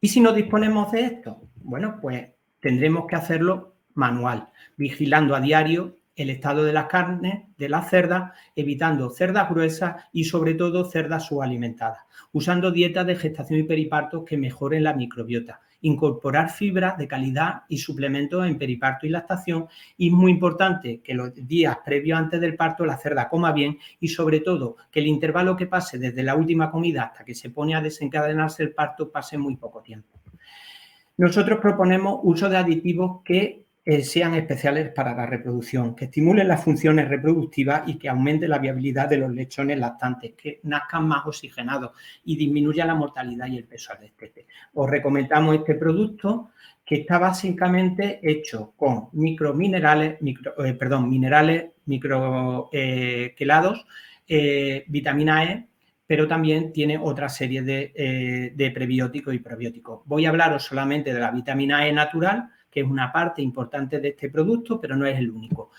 ¿y 0.00 0.08
si 0.08 0.20
no 0.20 0.32
disponemos 0.32 0.90
de 0.90 1.02
esto? 1.02 1.42
Bueno, 1.56 1.98
pues 2.02 2.30
tendremos 2.60 3.06
que 3.06 3.14
hacerlo 3.14 3.76
manual, 3.94 4.48
vigilando 4.76 5.36
a 5.36 5.40
diario 5.40 5.96
el 6.16 6.30
estado 6.30 6.64
de 6.64 6.72
las 6.72 6.86
carnes, 6.86 7.44
de 7.56 7.68
las 7.68 7.88
cerdas, 7.90 8.32
evitando 8.56 9.10
cerdas 9.10 9.48
gruesas 9.48 10.04
y 10.12 10.24
sobre 10.24 10.54
todo 10.54 10.84
cerdas 10.84 11.26
subalimentadas, 11.26 12.00
usando 12.32 12.72
dietas 12.72 13.06
de 13.06 13.14
gestación 13.14 13.60
y 13.60 13.62
periparto 13.62 14.24
que 14.24 14.36
mejoren 14.36 14.82
la 14.82 14.94
microbiota, 14.94 15.60
incorporar 15.82 16.50
fibras 16.50 16.98
de 16.98 17.06
calidad 17.06 17.62
y 17.68 17.78
suplementos 17.78 18.46
en 18.46 18.58
periparto 18.58 19.06
y 19.06 19.10
lactación. 19.10 19.68
Y 19.96 20.08
es 20.08 20.12
muy 20.12 20.32
importante 20.32 21.00
que 21.00 21.14
los 21.14 21.34
días 21.34 21.78
previos 21.84 22.18
antes 22.18 22.40
del 22.40 22.56
parto 22.56 22.84
la 22.84 22.96
cerda 22.96 23.28
coma 23.28 23.52
bien 23.52 23.78
y 24.00 24.08
sobre 24.08 24.40
todo 24.40 24.76
que 24.90 25.00
el 25.00 25.06
intervalo 25.06 25.56
que 25.56 25.66
pase 25.66 25.98
desde 25.98 26.22
la 26.22 26.34
última 26.34 26.70
comida 26.70 27.04
hasta 27.04 27.24
que 27.24 27.34
se 27.34 27.50
pone 27.50 27.74
a 27.74 27.80
desencadenarse 27.80 28.62
el 28.62 28.72
parto 28.72 29.10
pase 29.10 29.38
muy 29.38 29.56
poco 29.56 29.82
tiempo. 29.82 30.18
Nosotros 31.16 31.58
proponemos 31.60 32.20
uso 32.22 32.48
de 32.48 32.56
aditivos 32.56 33.22
que 33.24 33.67
eh, 33.90 34.02
sean 34.02 34.34
especiales 34.34 34.90
para 34.90 35.14
la 35.14 35.24
reproducción, 35.24 35.96
que 35.96 36.04
estimulen 36.04 36.46
las 36.46 36.62
funciones 36.62 37.08
reproductivas 37.08 37.88
y 37.88 37.98
que 37.98 38.10
aumenten 38.10 38.50
la 38.50 38.58
viabilidad 38.58 39.08
de 39.08 39.16
los 39.16 39.32
lechones 39.32 39.78
lactantes, 39.78 40.34
que 40.34 40.60
nazcan 40.64 41.08
más 41.08 41.24
oxigenados 41.24 41.92
y 42.26 42.36
disminuya 42.36 42.84
la 42.84 42.94
mortalidad 42.94 43.46
y 43.46 43.56
el 43.56 43.64
peso 43.64 43.94
al 43.94 44.00
destete. 44.00 44.44
Os 44.74 44.90
recomendamos 44.90 45.56
este 45.56 45.74
producto 45.74 46.50
que 46.84 46.96
está 46.96 47.18
básicamente 47.18 48.20
hecho 48.22 48.74
con 48.76 49.08
microminerales, 49.12 50.20
micro, 50.20 50.62
eh, 50.62 50.74
perdón, 50.74 51.08
minerales 51.08 51.70
microquelados, 51.86 53.86
eh, 54.28 54.84
vitamina 54.86 55.44
E, 55.44 55.66
pero 56.06 56.28
también 56.28 56.74
tiene 56.74 56.98
otra 56.98 57.30
serie 57.30 57.62
de 57.62 58.70
prebióticos 58.74 59.32
y 59.32 59.38
probióticos. 59.38 60.02
Voy 60.04 60.26
a 60.26 60.28
hablaros 60.28 60.64
solamente 60.64 61.14
de 61.14 61.20
la 61.20 61.30
vitamina 61.30 61.88
E 61.88 61.92
natural, 61.94 62.50
que 62.70 62.80
es 62.80 62.86
una 62.86 63.12
parte 63.12 63.42
importante 63.42 64.00
de 64.00 64.08
este 64.08 64.30
producto, 64.30 64.80
pero 64.80 64.96
no 64.96 65.06
es 65.06 65.18
el 65.18 65.30
único. 65.30 65.70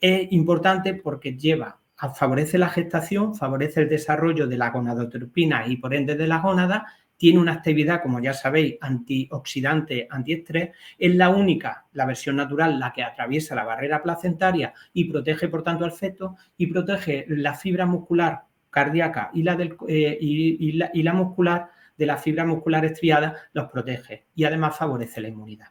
Es 0.00 0.30
importante 0.32 0.94
porque 0.94 1.36
lleva, 1.36 1.80
favorece 2.14 2.58
la 2.58 2.68
gestación, 2.68 3.34
favorece 3.34 3.82
el 3.82 3.88
desarrollo 3.88 4.46
de 4.46 4.58
la 4.58 4.70
gonadotropina 4.70 5.66
y 5.66 5.76
por 5.76 5.94
ende 5.94 6.16
de 6.16 6.26
la 6.26 6.38
gónada, 6.38 6.86
tiene 7.16 7.38
una 7.38 7.52
actividad, 7.52 8.02
como 8.02 8.20
ya 8.20 8.34
sabéis, 8.34 8.76
antioxidante, 8.80 10.06
antiestrés, 10.10 10.70
es 10.98 11.14
la 11.14 11.30
única, 11.30 11.86
la 11.92 12.06
versión 12.06 12.36
natural, 12.36 12.78
la 12.78 12.92
que 12.92 13.02
atraviesa 13.04 13.54
la 13.54 13.64
barrera 13.64 14.02
placentaria 14.02 14.74
y 14.92 15.04
protege, 15.04 15.48
por 15.48 15.62
tanto, 15.62 15.84
al 15.84 15.92
feto 15.92 16.36
y 16.56 16.66
protege 16.66 17.24
la 17.28 17.54
fibra 17.54 17.86
muscular 17.86 18.42
cardíaca 18.70 19.30
y 19.32 19.44
la, 19.44 19.54
del, 19.54 19.76
eh, 19.88 20.18
y, 20.20 20.72
la, 20.72 20.90
y 20.92 21.02
la 21.02 21.12
muscular 21.12 21.70
de 21.96 22.06
la 22.06 22.16
fibra 22.16 22.44
muscular 22.44 22.84
estriada, 22.84 23.36
los 23.52 23.70
protege 23.70 24.26
y 24.34 24.44
además 24.44 24.76
favorece 24.76 25.20
la 25.20 25.28
inmunidad. 25.28 25.68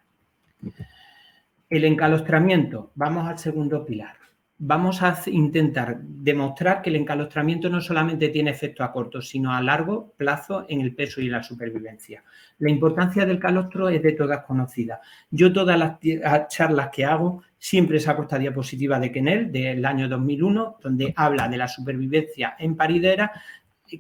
El 1.70 1.86
encalostramiento, 1.86 2.92
vamos 2.96 3.28
al 3.28 3.40
segundo 3.40 3.86
pilar. 3.86 4.16
Vamos 4.60 5.02
a 5.02 5.20
intentar 5.26 6.00
demostrar 6.02 6.82
que 6.82 6.90
el 6.90 6.96
encalostramiento 6.96 7.70
no 7.70 7.82
solamente 7.82 8.30
tiene 8.30 8.52
efecto 8.52 8.84
a 8.84 8.94
corto, 8.94 9.22
sino 9.22 9.54
a 9.54 9.62
largo 9.62 10.14
plazo 10.16 10.66
en 10.70 10.80
el 10.82 10.96
peso 10.96 11.20
y 11.20 11.28
la 11.28 11.44
supervivencia. 11.44 12.24
La 12.60 12.70
importancia 12.70 13.26
del 13.26 13.40
calostro 13.40 13.90
es 13.90 14.02
de 14.02 14.14
todas 14.14 14.46
conocida. 14.46 15.02
Yo 15.32 15.52
todas 15.52 15.78
las 15.78 16.48
charlas 16.48 16.90
que 16.94 17.04
hago 17.04 17.42
siempre 17.58 18.00
saco 18.00 18.22
esta 18.22 18.38
diapositiva 18.38 19.00
de 19.00 19.12
Kenel 19.12 19.52
del 19.52 19.84
año 19.86 20.08
2001, 20.08 20.78
donde 20.82 21.14
habla 21.18 21.48
de 21.50 21.58
la 21.58 21.68
supervivencia 21.68 22.56
en 22.60 22.78
paridera, 22.78 23.32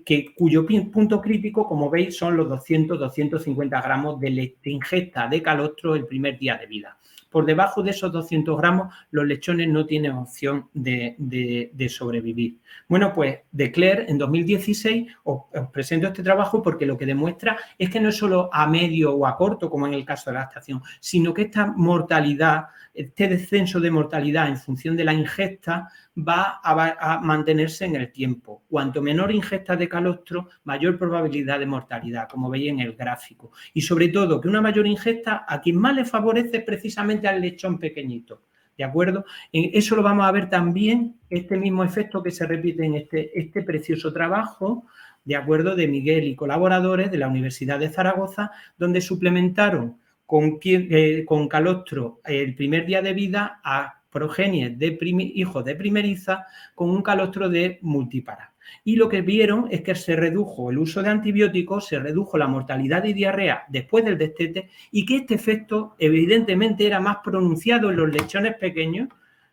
que, 0.05 0.33
cuyo 0.33 0.65
punto 0.65 1.21
crítico, 1.21 1.67
como 1.67 1.89
veis, 1.89 2.17
son 2.17 2.38
los 2.38 2.47
200-250 2.47 3.83
gramos 3.83 4.19
de 4.19 4.55
ingesta 4.63 5.27
de 5.27 5.41
calostro 5.41 5.95
el 5.95 6.05
primer 6.05 6.38
día 6.38 6.57
de 6.57 6.67
vida. 6.67 6.97
Por 7.33 7.47
debajo 7.47 7.81
de 7.81 7.89
esos 7.89 8.12
200 8.12 8.55
gramos, 8.55 8.93
los 9.09 9.25
lechones 9.25 9.67
no 9.67 9.88
tienen 9.88 10.12
opción 10.12 10.69
de, 10.71 11.89
sobrevivir. 11.89 12.59
Bueno, 12.88 13.12
pues 13.12 13.39
de 13.51 13.71
Claire, 13.71 14.05
en 14.07 14.19
2016, 14.19 15.07
os, 15.23 15.41
presento 15.73 16.05
este 16.05 16.21
trabajo 16.21 16.62
porque 16.62 16.85
lo 16.85 16.95
que 16.95 17.07
demuestra 17.07 17.57
es 17.75 17.89
que 17.89 18.00
no 18.00 18.09
es 18.09 18.17
solo 18.17 18.51
a 18.53 18.67
medio 18.67 19.15
o 19.15 19.25
a 19.25 19.35
corto, 19.35 19.67
como 19.67 19.88
en 19.88 19.95
el 19.95 20.05
caso 20.05 20.29
de 20.29 20.35
la 20.38 20.43
estación, 20.43 20.83
sino 21.00 21.33
que 21.33 21.41
esta 21.41 21.65
mortalidad, 21.65 22.67
este 22.93 23.27
descenso 23.27 23.79
de 23.79 23.89
mortalidad 23.89 24.47
en 24.47 24.57
función 24.57 24.95
de 24.95 25.03
la 25.03 25.15
ingesta, 25.15 25.89
va 26.17 26.60
a, 26.63 27.20
mantenerse 27.20 27.86
en 27.86 27.96
el 27.96 28.12
tiempo. 28.12 28.63
Cuanto 28.70 29.01
menor 29.01 29.32
ingesta 29.32 29.75
de 29.75 29.89
calostro, 29.89 30.50
mayor 30.63 30.98
probabilidad 30.98 31.60
de 31.60 31.65
mortalidad, 31.65 32.29
como 32.29 32.50
veis 32.50 32.70
en 32.70 32.79
el 32.79 32.93
gráfico. 32.93 33.51
Y 33.74 33.82
sobre 33.82 34.10
todo, 34.10 34.39
que 34.39 34.48
una 34.48 34.62
mayor 34.62 34.86
ingesta 34.86 35.46
a 35.48 35.62
quien 35.62 35.77
más 35.77 35.96
le 35.96 36.05
favorece 36.05 36.60
precisamente 36.60 37.27
al 37.27 37.41
lechón 37.41 37.79
pequeñito. 37.79 38.43
¿De 38.77 38.84
acuerdo? 38.84 39.25
Eso 39.51 39.96
lo 39.96 40.01
vamos 40.01 40.25
a 40.25 40.32
ver 40.32 40.50
también, 40.50 41.17
este 41.29 41.58
mismo 41.58 41.84
efecto 41.84 42.24
que 42.24 42.32
se 42.32 42.48
repite 42.48 42.84
en 42.84 42.96
este, 42.96 43.39
este 43.39 43.62
precioso 43.62 44.12
trabajo, 44.12 44.88
de 45.25 45.36
acuerdo, 45.36 45.75
de 45.75 45.88
Miguel 45.88 46.24
y 46.24 46.36
colaboradores 46.36 47.12
de 47.12 47.17
la 47.17 47.27
Universidad 47.27 47.79
de 47.79 47.89
Zaragoza, 47.89 48.51
donde 48.77 49.00
suplementaron 49.00 50.00
con, 50.25 50.60
eh, 50.63 51.24
con 51.25 51.48
calostro 51.48 52.20
el 52.25 52.55
primer 52.55 52.88
día 52.88 53.03
de 53.03 53.13
vida 53.13 53.62
a 53.63 54.02
progenies 54.13 54.77
de 54.79 54.98
hijos 55.36 55.65
de 55.65 55.75
primeriza 55.75 56.46
con 56.75 56.89
un 56.89 57.01
calostro 57.01 57.50
de 57.50 57.79
multipara. 57.82 58.53
Y 58.84 58.96
lo 58.96 59.10
que 59.10 59.22
vieron 59.22 59.67
es 59.72 59.82
que 59.82 59.96
se 59.96 60.15
redujo 60.15 60.72
el 60.72 60.77
uso 60.77 61.01
de 61.03 61.10
antibióticos, 61.10 61.88
se 61.88 62.00
redujo 62.00 62.38
la 62.38 62.48
mortalidad 62.48 63.03
y 63.03 63.13
diarrea 63.13 63.65
después 63.70 64.05
del 64.05 64.17
destete 64.17 64.70
y 64.91 65.05
que 65.05 65.17
este 65.17 65.36
efecto 65.36 65.96
evidentemente 66.00 66.86
era 66.86 67.00
más 67.00 67.17
pronunciado 67.24 67.89
en 67.89 67.98
los 67.98 68.10
lechones 68.10 68.55
pequeños 68.55 69.10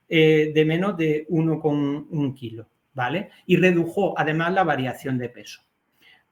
eh, 0.09 0.53
de 0.55 0.65
menos 0.65 0.97
de 0.97 1.27
1,1 1.29 2.35
kilo, 2.35 2.69
¿vale? 2.95 3.31
Y 3.47 3.57
redujo 3.57 4.15
además 4.19 4.53
la 4.53 4.65
variación 4.65 5.19
de 5.19 5.29
peso. 5.29 5.63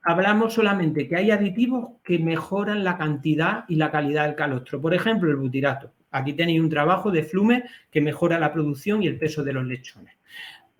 Hablamos 0.02 0.54
solamente 0.54 1.08
que 1.08 1.16
hay 1.16 1.30
aditivos 1.30 2.00
que 2.02 2.18
mejoran 2.18 2.82
la 2.82 2.97
cantidad 2.97 3.64
y 3.68 3.76
la 3.76 3.90
calidad 3.90 4.26
del 4.26 4.37
calostro. 4.37 4.80
Por 4.80 4.94
ejemplo, 4.94 5.30
el 5.30 5.37
butirato. 5.37 5.92
Aquí 6.10 6.32
tenéis 6.32 6.60
un 6.60 6.70
trabajo 6.70 7.10
de 7.10 7.22
flume 7.22 7.64
que 7.90 8.00
mejora 8.00 8.38
la 8.38 8.52
producción 8.52 9.02
y 9.02 9.06
el 9.06 9.18
peso 9.18 9.42
de 9.42 9.52
los 9.52 9.64
lechones. 9.64 10.14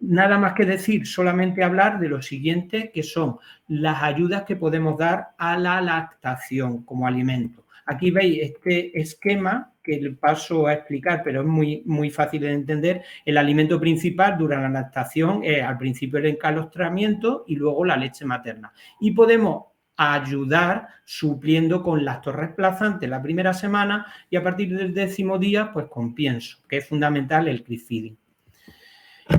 Nada 0.01 0.39
más 0.39 0.53
que 0.53 0.65
decir, 0.65 1.07
solamente 1.07 1.65
hablar 1.65 1.99
de 1.99 2.09
lo 2.09 2.23
siguiente, 2.23 2.93
que 2.93 3.03
son 3.03 3.39
las 3.67 4.03
ayudas 4.03 4.45
que 4.45 4.55
podemos 4.55 4.97
dar 4.97 5.31
a 5.39 5.59
la 5.59 5.81
lactación 5.81 6.85
como 6.85 7.07
alimento. 7.07 7.65
Aquí 7.85 8.11
veis 8.11 8.39
este 8.43 9.01
esquema 9.01 9.73
que 9.83 10.15
paso 10.21 10.67
a 10.67 10.75
explicar, 10.75 11.23
pero 11.25 11.41
es 11.41 11.47
muy, 11.47 11.83
muy 11.87 12.11
fácil 12.11 12.43
de 12.43 12.53
entender. 12.53 13.03
El 13.25 13.39
alimento 13.39 13.81
principal 13.81 14.37
durante 14.37 14.65
la 14.65 14.81
lactación 14.83 15.41
es 15.43 15.63
al 15.63 15.79
principio 15.79 16.19
el 16.19 16.27
encalostramiento 16.27 17.45
y 17.49 17.57
luego 17.57 17.85
la 17.87 17.97
leche 17.97 18.27
materna. 18.27 18.73
Y 19.01 19.13
podemos 19.13 19.65
ayudar 19.99 20.89
supliendo 21.05 21.83
con 21.83 22.05
lacto 22.05 22.31
reemplazante 22.31 23.09
la 23.09 23.21
primera 23.21 23.53
semana 23.53 24.07
y 24.31 24.37
a 24.37 24.43
partir 24.43 24.75
del 24.75 24.95
décimo 24.95 25.39
día, 25.39 25.73
pues 25.73 25.87
con 25.87 26.15
pienso, 26.15 26.59
que 26.69 26.79
es 26.79 26.89
fundamental 26.89 27.49
el 27.49 27.65
feeding. 27.65 28.17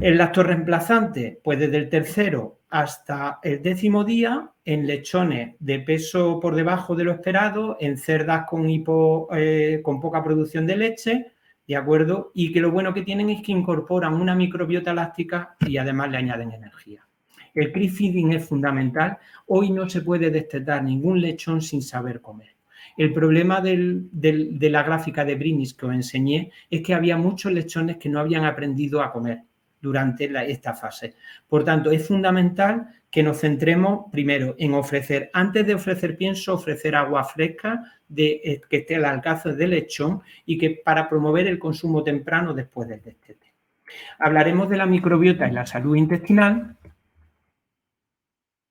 El 0.02 0.18
lacto 0.18 0.44
reemplazante, 0.44 1.40
pues 1.44 1.58
desde 1.60 1.78
el 1.78 1.90
tercero 1.90 2.60
hasta 2.70 3.40
el 3.42 3.62
décimo 3.64 4.04
día, 4.04 4.52
en 4.66 4.86
lechones 4.86 5.56
de 5.60 5.80
peso 5.80 6.40
por 6.40 6.56
debajo 6.56 6.96
de 6.96 7.06
lo 7.06 7.14
esperado, 7.14 7.78
en 7.80 7.98
cerdas 7.98 8.46
con, 8.48 8.70
hipo, 8.70 9.30
eh, 9.32 9.80
con 9.82 10.00
poca 10.00 10.24
producción 10.24 10.68
de 10.68 10.78
leche, 10.78 11.32
¿de 11.68 11.76
acuerdo? 11.76 12.32
Y 12.36 12.52
que 12.52 12.60
lo 12.60 12.72
bueno 12.72 12.94
que 12.94 13.02
tienen 13.02 13.30
es 13.30 13.42
que 13.42 13.54
incorporan 13.54 14.14
una 14.14 14.36
microbiota 14.36 14.94
láctica 14.94 15.56
y 15.62 15.78
además 15.78 16.12
le 16.12 16.18
añaden 16.18 16.52
energía. 16.52 17.09
El 17.60 17.74
creep 17.74 17.92
feeding 17.92 18.32
es 18.32 18.48
fundamental. 18.48 19.18
Hoy 19.48 19.72
no 19.72 19.90
se 19.90 20.02
puede 20.02 20.32
destetar 20.32 20.82
ningún 20.82 21.20
lechón 21.20 21.62
sin 21.62 21.82
saber 21.82 22.22
comer. 22.22 22.56
El 22.98 23.12
problema 23.14 23.60
de 23.62 24.70
la 24.70 24.84
gráfica 24.84 25.26
de 25.26 25.36
Brinis 25.36 25.74
que 25.74 25.86
os 25.86 25.94
enseñé 25.94 26.52
es 26.70 26.82
que 26.82 26.94
había 26.94 27.18
muchos 27.18 27.52
lechones 27.52 27.98
que 27.98 28.08
no 28.08 28.20
habían 28.20 28.46
aprendido 28.46 29.02
a 29.02 29.12
comer 29.12 29.44
durante 29.82 30.30
esta 30.52 30.74
fase. 30.74 31.16
Por 31.48 31.66
tanto, 31.66 31.92
es 31.92 32.08
fundamental 32.08 32.88
que 33.12 33.24
nos 33.24 33.40
centremos 33.40 34.06
primero 34.12 34.56
en 34.58 34.74
ofrecer, 34.74 35.30
antes 35.34 35.66
de 35.66 35.74
ofrecer 35.74 36.16
pienso, 36.16 36.54
ofrecer 36.54 36.96
agua 36.96 37.24
fresca 37.26 37.84
de, 38.08 38.42
eh, 38.44 38.62
que 38.70 38.78
esté 38.78 38.96
al 38.96 39.06
alcance 39.06 39.54
del 39.54 39.72
lechón 39.72 40.22
y 40.46 40.58
que 40.58 40.82
para 40.84 41.10
promover 41.10 41.48
el 41.48 41.60
consumo 41.60 42.04
temprano 42.04 42.54
después 42.54 42.88
del 42.88 43.02
destete. 43.02 43.54
Hablaremos 44.20 44.70
de 44.70 44.78
la 44.78 44.86
microbiota 44.86 45.48
y 45.48 45.52
la 45.52 45.66
salud 45.66 45.96
intestinal. 45.96 46.78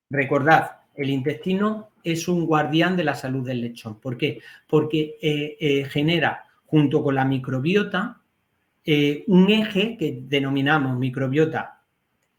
Recordad, 0.09 0.71
el 0.95 1.09
intestino 1.11 1.89
es 2.03 2.27
un 2.27 2.45
guardián 2.45 2.97
de 2.97 3.03
la 3.03 3.15
salud 3.15 3.45
del 3.45 3.61
lechón. 3.61 3.99
¿Por 3.99 4.17
qué? 4.17 4.41
Porque 4.67 5.17
eh, 5.21 5.57
eh, 5.59 5.85
genera, 5.85 6.45
junto 6.65 7.03
con 7.03 7.15
la 7.15 7.25
microbiota, 7.25 8.21
eh, 8.83 9.23
un 9.27 9.49
eje 9.49 9.97
que 9.97 10.19
denominamos 10.23 10.97
microbiota 10.97 11.83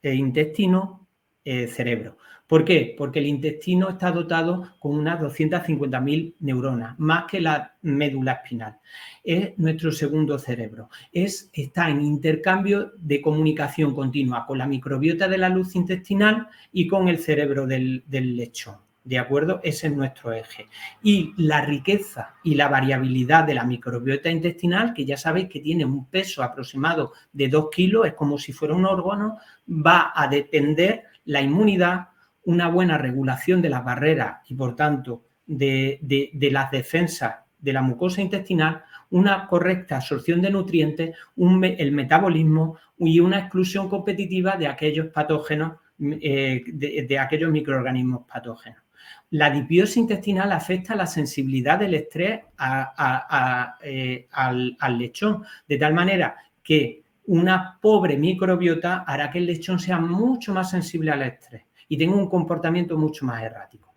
e 0.03 0.15
intestino 0.15 1.00
eh, 1.45 1.67
cerebro. 1.67 2.17
¿Por 2.51 2.65
qué? 2.65 2.97
Porque 2.99 3.21
el 3.21 3.29
intestino 3.29 3.91
está 3.91 4.11
dotado 4.11 4.75
con 4.81 4.97
unas 4.97 5.21
250.000 5.21 6.35
neuronas, 6.41 6.99
más 6.99 7.27
que 7.31 7.41
la 7.41 7.77
médula 7.83 8.33
espinal. 8.33 8.77
Es 9.23 9.57
nuestro 9.57 9.93
segundo 9.93 10.37
cerebro. 10.37 10.91
Es, 11.13 11.49
está 11.53 11.89
en 11.89 12.03
intercambio 12.03 12.91
de 12.97 13.23
comunicación 13.23 13.95
continua 13.95 14.47
con 14.47 14.59
la 14.59 14.67
microbiota 14.67 15.29
de 15.29 15.39
la 15.39 15.49
luz 15.49 15.77
intestinal 15.77 16.49
y 16.73 16.89
con 16.89 17.07
el 17.07 17.21
cerebro 17.21 17.69
del, 17.69 18.03
del 18.09 18.37
lechón. 18.37 18.79
¿De 19.05 19.19
acuerdo? 19.19 19.61
Ese 19.63 19.87
es 19.87 19.97
nuestro 19.97 20.33
eje. 20.33 20.67
Y 21.03 21.33
la 21.37 21.65
riqueza 21.65 22.35
y 22.43 22.57
la 22.57 22.69
variabilidad 22.69 23.45
de 23.45 23.55
la 23.55 23.65
microbiota 23.65 24.29
intestinal, 24.29 24.93
que 24.93 25.07
ya 25.07 25.17
sabéis 25.17 25.49
que 25.49 25.61
tiene 25.61 25.85
un 25.85 26.07
peso 26.07 26.43
aproximado 26.43 27.13
de 27.33 27.49
2 27.49 27.71
kilos, 27.71 28.07
es 28.07 28.15
como 28.15 28.39
si 28.39 28.53
fuera 28.53 28.75
un 28.75 28.85
órgano, 28.85 29.39
va 29.69 30.13
a 30.15 30.27
depender 30.27 31.05
la 31.25 31.41
inmunidad, 31.41 32.09
una 32.45 32.69
buena 32.69 32.99
regulación 32.99 33.63
de 33.63 33.71
las 33.71 33.85
barreras 33.85 34.39
y, 34.49 34.55
por 34.55 34.77
tanto, 34.77 35.25
de, 35.47 36.01
las 36.53 36.71
defensas 36.71 37.37
de 37.59 37.73
la 37.73 37.83
mucosa 37.83 38.23
intestinal, 38.23 38.83
una 39.11 39.47
correcta 39.47 39.97
absorción 39.97 40.41
de 40.41 40.51
nutrientes, 40.51 41.17
el 41.37 41.93
metabolismo 41.93 42.79
y 42.97 43.21
una 43.21 43.39
exclusión 43.39 43.89
competitiva 43.89 44.57
de 44.57 44.69
aquellos 44.69 45.09
patógenos, 45.09 45.79
eh, 46.01 46.63
de 46.67 47.19
aquellos 47.19 47.51
microorganismos 47.51 48.27
patógenos. 48.27 48.83
La 49.31 49.49
dipiosis 49.51 49.97
intestinal 49.97 50.51
afecta 50.51 50.97
la 50.97 51.07
sensibilidad 51.07 51.79
del 51.79 51.95
estrés 51.95 52.41
eh, 53.85 54.27
al, 54.33 54.99
lechón, 54.99 55.45
de 55.69 55.77
tal 55.77 55.95
manera 55.95 56.37
que 56.63 57.03
una 57.31 57.79
pobre 57.81 58.17
microbiota 58.17 59.05
hará 59.07 59.31
que 59.31 59.39
el 59.39 59.47
lechón 59.47 59.79
sea 59.79 60.01
mucho 60.01 60.53
más 60.53 60.71
sensible 60.71 61.13
al 61.13 61.23
estrés 61.23 61.63
y 61.89 61.97
tenga 61.97 62.17
un 62.17 62.29
comportamiento 62.29 62.99
mucho 62.99 63.25
más 63.25 63.41
errático. 63.41 63.95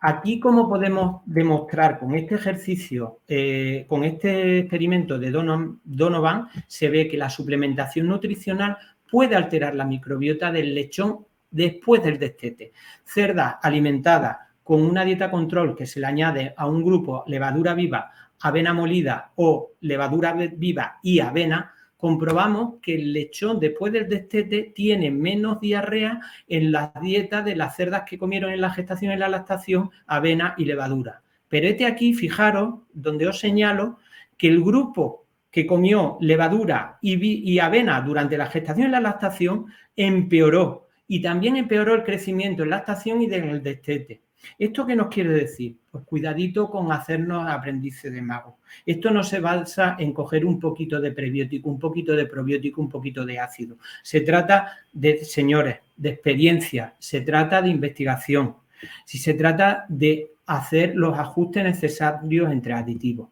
Aquí, 0.00 0.38
como 0.38 0.68
podemos 0.68 1.22
demostrar 1.26 1.98
con 1.98 2.14
este 2.14 2.36
ejercicio, 2.36 3.22
eh, 3.26 3.86
con 3.88 4.04
este 4.04 4.60
experimento 4.60 5.18
de 5.18 5.32
Donovan, 5.32 6.46
se 6.68 6.88
ve 6.90 7.08
que 7.08 7.16
la 7.16 7.28
suplementación 7.28 8.06
nutricional 8.06 8.76
puede 9.10 9.34
alterar 9.34 9.74
la 9.74 9.84
microbiota 9.84 10.52
del 10.52 10.76
lechón 10.76 11.26
después 11.50 12.04
del 12.04 12.20
destete. 12.20 12.72
Cerda 13.02 13.58
alimentada 13.60 14.50
con 14.62 14.80
una 14.80 15.04
dieta 15.04 15.28
control 15.28 15.74
que 15.74 15.86
se 15.86 15.98
le 15.98 16.06
añade 16.06 16.54
a 16.56 16.66
un 16.66 16.84
grupo 16.84 17.24
levadura 17.26 17.74
viva, 17.74 18.12
avena 18.42 18.72
molida 18.72 19.32
o 19.36 19.72
levadura 19.80 20.34
viva 20.34 21.00
y 21.02 21.18
avena, 21.18 21.73
comprobamos 22.04 22.74
que 22.82 22.96
el 22.96 23.14
lechón 23.14 23.58
después 23.58 23.90
del 23.90 24.10
destete 24.10 24.74
tiene 24.74 25.10
menos 25.10 25.58
diarrea 25.58 26.20
en 26.46 26.70
las 26.70 26.92
dietas 27.00 27.46
de 27.46 27.56
las 27.56 27.76
cerdas 27.76 28.02
que 28.06 28.18
comieron 28.18 28.52
en 28.52 28.60
la 28.60 28.68
gestación 28.68 29.14
y 29.14 29.16
la 29.16 29.30
lactación, 29.30 29.90
avena 30.06 30.54
y 30.58 30.66
levadura. 30.66 31.22
Pero 31.48 31.66
este 31.66 31.86
aquí, 31.86 32.12
fijaros, 32.12 32.80
donde 32.92 33.26
os 33.26 33.38
señalo 33.38 34.00
que 34.36 34.48
el 34.48 34.62
grupo 34.62 35.24
que 35.50 35.66
comió 35.66 36.18
levadura 36.20 36.98
y, 37.00 37.58
avena 37.58 38.02
durante 38.02 38.36
la 38.36 38.48
gestación 38.48 38.88
y 38.88 38.90
la 38.90 39.00
lactación 39.00 39.64
empeoró 39.96 40.88
y 41.08 41.22
también 41.22 41.56
empeoró 41.56 41.94
el 41.94 42.04
crecimiento 42.04 42.64
en 42.64 42.68
la 42.68 42.80
estación 42.80 43.22
y 43.22 43.32
en 43.32 43.48
el 43.48 43.62
destete. 43.62 44.20
¿Esto 44.58 44.86
qué 44.86 44.96
nos 44.96 45.08
quiere 45.08 45.30
decir? 45.30 45.76
Pues 45.90 46.04
cuidadito 46.04 46.70
con 46.70 46.90
hacernos 46.92 47.48
aprendices 47.48 48.12
de 48.12 48.22
mago. 48.22 48.58
Esto 48.84 49.10
no 49.10 49.22
se 49.22 49.40
basa 49.40 49.96
en 49.98 50.12
coger 50.12 50.44
un 50.44 50.58
poquito 50.58 51.00
de 51.00 51.12
prebiótico, 51.12 51.68
un 51.68 51.78
poquito 51.78 52.14
de 52.14 52.26
probiótico, 52.26 52.80
un 52.80 52.88
poquito 52.88 53.24
de 53.24 53.38
ácido. 53.38 53.78
Se 54.02 54.20
trata 54.20 54.78
de, 54.92 55.24
señores, 55.24 55.78
de 55.96 56.10
experiencia, 56.10 56.94
se 56.98 57.20
trata 57.20 57.62
de 57.62 57.70
investigación, 57.70 58.56
si 59.04 59.18
se 59.18 59.34
trata 59.34 59.86
de 59.88 60.32
hacer 60.46 60.94
los 60.94 61.18
ajustes 61.18 61.64
necesarios 61.64 62.50
entre 62.52 62.74
aditivos 62.74 63.28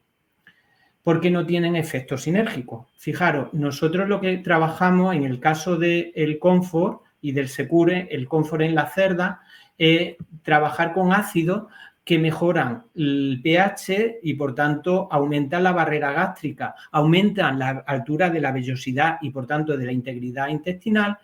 porque 1.02 1.30
no 1.30 1.44
tienen 1.44 1.76
efecto 1.76 2.16
sinérgico. 2.16 2.88
Fijaros, 2.96 3.52
nosotros 3.52 4.08
lo 4.08 4.20
que 4.20 4.38
trabajamos 4.38 5.14
en 5.14 5.24
el 5.24 5.40
caso 5.40 5.76
del 5.76 6.38
confort 6.38 7.02
y 7.20 7.32
del 7.32 7.48
Secure, 7.48 8.08
el 8.10 8.28
Comfort 8.28 8.62
en 8.62 8.74
la 8.74 8.88
cerda, 8.88 9.42
es 9.82 10.16
trabajar 10.44 10.92
con 10.92 11.12
ácidos 11.12 11.64
que 12.04 12.16
mejoran 12.16 12.84
el 12.94 13.40
pH 13.42 14.20
y 14.22 14.34
por 14.34 14.54
tanto 14.54 15.08
aumentan 15.10 15.64
la 15.64 15.72
barrera 15.72 16.12
gástrica, 16.12 16.76
aumentan 16.92 17.58
la 17.58 17.82
altura 17.86 18.30
de 18.30 18.40
la 18.40 18.52
vellosidad 18.52 19.18
y 19.22 19.30
por 19.30 19.46
tanto 19.46 19.76
de 19.76 19.86
la 19.86 19.92
integridad 19.92 20.48
intestinal 20.48 21.18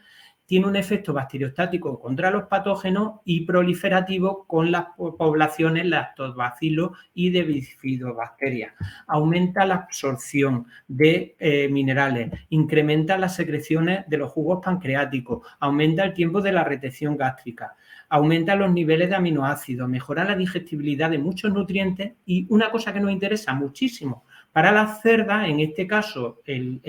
tiene 0.44 0.66
un 0.66 0.76
efecto 0.76 1.12
bacteriostático 1.12 2.00
contra 2.00 2.30
los 2.30 2.44
patógenos 2.44 3.20
y 3.24 3.42
proliferativo 3.42 4.46
con 4.46 4.72
las 4.72 4.86
poblaciones 4.96 5.84
lactobacillus 5.84 6.96
y 7.12 7.28
de 7.28 7.42
bifidobacterias. 7.42 8.72
Aumenta 9.06 9.66
la 9.66 9.74
absorción 9.74 10.66
de 10.88 11.36
eh, 11.38 11.68
minerales, 11.68 12.30
incrementa 12.48 13.18
las 13.18 13.36
secreciones 13.36 14.08
de 14.08 14.16
los 14.16 14.32
jugos 14.32 14.60
pancreáticos, 14.64 15.46
aumenta 15.60 16.02
el 16.02 16.14
tiempo 16.14 16.40
de 16.40 16.52
la 16.52 16.64
retención 16.64 17.18
gástrica, 17.18 17.76
aumenta 18.08 18.56
los 18.56 18.72
niveles 18.72 19.10
de 19.10 19.16
aminoácidos, 19.16 19.88
mejora 19.88 20.24
la 20.24 20.36
digestibilidad 20.36 21.10
de 21.10 21.18
muchos 21.18 21.52
nutrientes 21.52 22.12
y 22.26 22.46
una 22.48 22.70
cosa 22.70 22.92
que 22.92 23.00
nos 23.00 23.12
interesa 23.12 23.54
muchísimo 23.54 24.24
para 24.52 24.72
las 24.72 25.02
cerdas, 25.02 25.48
en 25.48 25.60
este 25.60 25.86
caso 25.86 26.40
el 26.44 26.80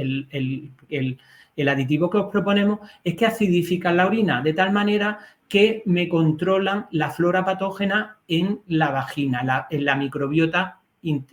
el 1.60 1.68
aditivo 1.68 2.10
que 2.10 2.18
os 2.18 2.32
proponemos 2.32 2.80
es 3.04 3.16
que 3.16 3.26
acidifican 3.26 3.98
la 3.98 4.08
orina 4.08 4.42
de 4.42 4.54
tal 4.54 4.72
manera 4.72 5.20
que 5.50 5.84
me 5.86 6.08
controlan 6.08 6.88
la 6.92 7.10
flora 7.12 7.44
patógena 7.44 8.20
en 8.28 8.62
la 8.68 8.92
vagina, 8.92 9.68
en 9.70 9.84
la 9.84 9.96
microbiota 9.96 10.80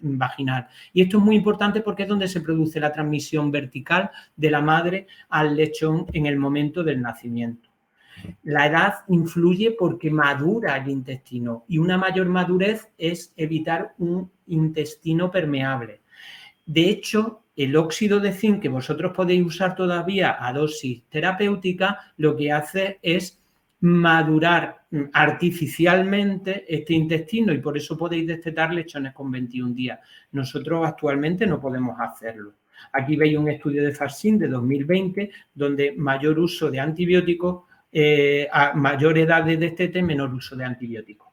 vaginal. 0.00 0.66
Y 0.92 1.02
esto 1.02 1.18
es 1.18 1.24
muy 1.24 1.36
importante 1.36 1.80
porque 1.80 2.04
es 2.04 2.08
donde 2.08 2.26
se 2.26 2.40
produce 2.40 2.80
la 2.80 2.92
transmisión 2.92 3.52
vertical 3.52 4.10
de 4.34 4.50
la 4.50 4.62
madre 4.62 5.06
al 5.28 5.54
lechón 5.54 6.06
en 6.12 6.26
el 6.26 6.38
momento 6.38 6.82
del 6.82 7.02
nacimiento. 7.02 7.70
La 8.44 8.66
edad 8.66 8.94
influye 9.08 9.72
porque 9.72 10.10
madura 10.10 10.76
el 10.76 10.88
intestino 10.88 11.64
y 11.68 11.78
una 11.78 11.98
mayor 11.98 12.26
madurez 12.26 12.88
es 12.96 13.32
evitar 13.36 13.94
un 13.98 14.30
intestino 14.46 15.30
permeable. 15.30 16.00
De 16.64 16.88
hecho, 16.88 17.42
el 17.56 17.76
óxido 17.76 18.20
de 18.20 18.32
zinc 18.32 18.60
que 18.60 18.68
vosotros 18.68 19.12
podéis 19.14 19.44
usar 19.44 19.74
todavía 19.74 20.36
a 20.38 20.52
dosis 20.52 21.02
terapéutica, 21.08 22.12
lo 22.18 22.36
que 22.36 22.52
hace 22.52 22.98
es 23.02 23.38
madurar 23.80 24.84
artificialmente 25.12 26.64
este 26.68 26.94
intestino 26.94 27.52
y 27.52 27.58
por 27.58 27.76
eso 27.76 27.96
podéis 27.96 28.26
destetar 28.26 28.72
lechones 28.72 29.12
con 29.12 29.30
21 29.30 29.74
días. 29.74 30.00
Nosotros 30.32 30.86
actualmente 30.86 31.46
no 31.46 31.60
podemos 31.60 31.98
hacerlo. 32.00 32.54
Aquí 32.92 33.16
veis 33.16 33.36
un 33.36 33.48
estudio 33.48 33.82
de 33.82 33.92
FARSIN 33.92 34.38
de 34.38 34.48
2020 34.48 35.30
donde 35.54 35.92
mayor 35.92 36.38
uso 36.38 36.70
de 36.70 36.80
antibióticos, 36.80 37.64
eh, 37.92 38.48
a 38.52 38.72
mayor 38.74 39.18
edad 39.18 39.44
de 39.44 39.56
destete, 39.56 40.02
menor 40.02 40.32
uso 40.34 40.56
de 40.56 40.64
antibióticos. 40.64 41.28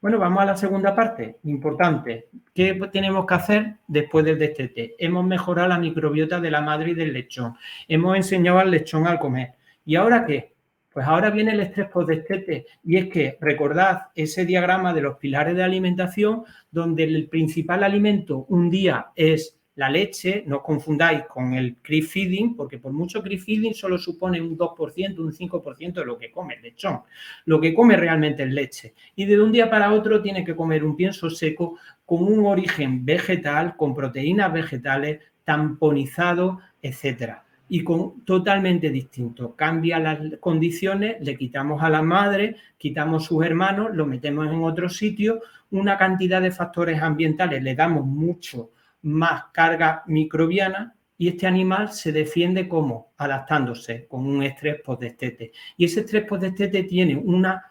Bueno, 0.00 0.18
vamos 0.18 0.42
a 0.42 0.46
la 0.46 0.56
segunda 0.56 0.94
parte, 0.94 1.38
importante. 1.44 2.28
¿Qué 2.54 2.80
tenemos 2.92 3.26
que 3.26 3.34
hacer 3.34 3.74
después 3.88 4.24
del 4.24 4.38
destete? 4.38 4.94
Hemos 4.96 5.24
mejorado 5.24 5.68
la 5.68 5.78
microbiota 5.78 6.40
de 6.40 6.52
la 6.52 6.60
madre 6.60 6.90
y 6.90 6.94
del 6.94 7.12
lechón. 7.12 7.56
Hemos 7.88 8.16
enseñado 8.16 8.60
al 8.60 8.70
lechón 8.70 9.08
a 9.08 9.18
comer. 9.18 9.54
¿Y 9.84 9.96
ahora 9.96 10.24
qué? 10.24 10.54
Pues 10.92 11.04
ahora 11.04 11.30
viene 11.30 11.52
el 11.52 11.60
estrés 11.60 11.88
post-destete 11.88 12.66
y 12.84 12.96
es 12.96 13.08
que 13.08 13.38
recordad 13.40 14.08
ese 14.14 14.46
diagrama 14.46 14.94
de 14.94 15.02
los 15.02 15.16
pilares 15.16 15.56
de 15.56 15.64
alimentación 15.64 16.44
donde 16.70 17.04
el 17.04 17.28
principal 17.28 17.82
alimento 17.82 18.46
un 18.48 18.70
día 18.70 19.08
es 19.14 19.57
la 19.78 19.88
leche, 19.88 20.42
no 20.44 20.56
os 20.56 20.62
confundáis 20.64 21.22
con 21.26 21.54
el 21.54 21.76
creep 21.80 22.04
feeding, 22.04 22.56
porque 22.56 22.78
por 22.78 22.92
mucho 22.92 23.22
creep 23.22 23.40
feeding 23.40 23.74
solo 23.74 23.96
supone 23.96 24.40
un 24.40 24.58
2%, 24.58 25.18
un 25.20 25.32
5% 25.32 25.92
de 25.92 26.04
lo 26.04 26.18
que 26.18 26.32
come 26.32 26.54
el 26.54 26.62
lechón. 26.62 27.02
Lo 27.44 27.60
que 27.60 27.72
come 27.72 27.96
realmente 27.96 28.42
es 28.42 28.50
leche. 28.50 28.94
Y 29.14 29.24
de 29.24 29.40
un 29.40 29.52
día 29.52 29.70
para 29.70 29.92
otro 29.92 30.20
tiene 30.20 30.44
que 30.44 30.56
comer 30.56 30.82
un 30.82 30.96
pienso 30.96 31.30
seco 31.30 31.78
con 32.04 32.24
un 32.24 32.44
origen 32.44 33.04
vegetal, 33.04 33.76
con 33.76 33.94
proteínas 33.94 34.52
vegetales, 34.52 35.20
tamponizado, 35.44 36.58
etcétera 36.82 37.44
y 37.70 37.84
con 37.84 38.24
totalmente 38.24 38.90
distinto. 38.90 39.54
Cambia 39.54 39.98
las 39.98 40.18
condiciones, 40.40 41.18
le 41.20 41.36
quitamos 41.36 41.82
a 41.82 41.90
la 41.90 42.00
madre, 42.00 42.56
quitamos 42.78 43.26
sus 43.26 43.44
hermanos, 43.44 43.90
lo 43.92 44.06
metemos 44.06 44.48
en 44.48 44.64
otro 44.64 44.88
sitio, 44.88 45.42
una 45.70 45.98
cantidad 45.98 46.40
de 46.40 46.50
factores 46.50 47.00
ambientales, 47.00 47.62
le 47.62 47.74
damos 47.74 48.06
mucho 48.06 48.70
más 49.02 49.44
carga 49.52 50.02
microbiana 50.06 50.94
y 51.16 51.28
este 51.28 51.46
animal 51.46 51.90
se 51.90 52.12
defiende 52.12 52.68
como 52.68 53.12
adaptándose 53.16 54.06
con 54.06 54.26
un 54.26 54.42
estrés 54.42 54.80
postdestete. 54.82 55.52
Y 55.76 55.84
ese 55.84 56.00
estrés 56.00 56.24
postdestete 56.24 56.84
tiene 56.84 57.16
una, 57.16 57.64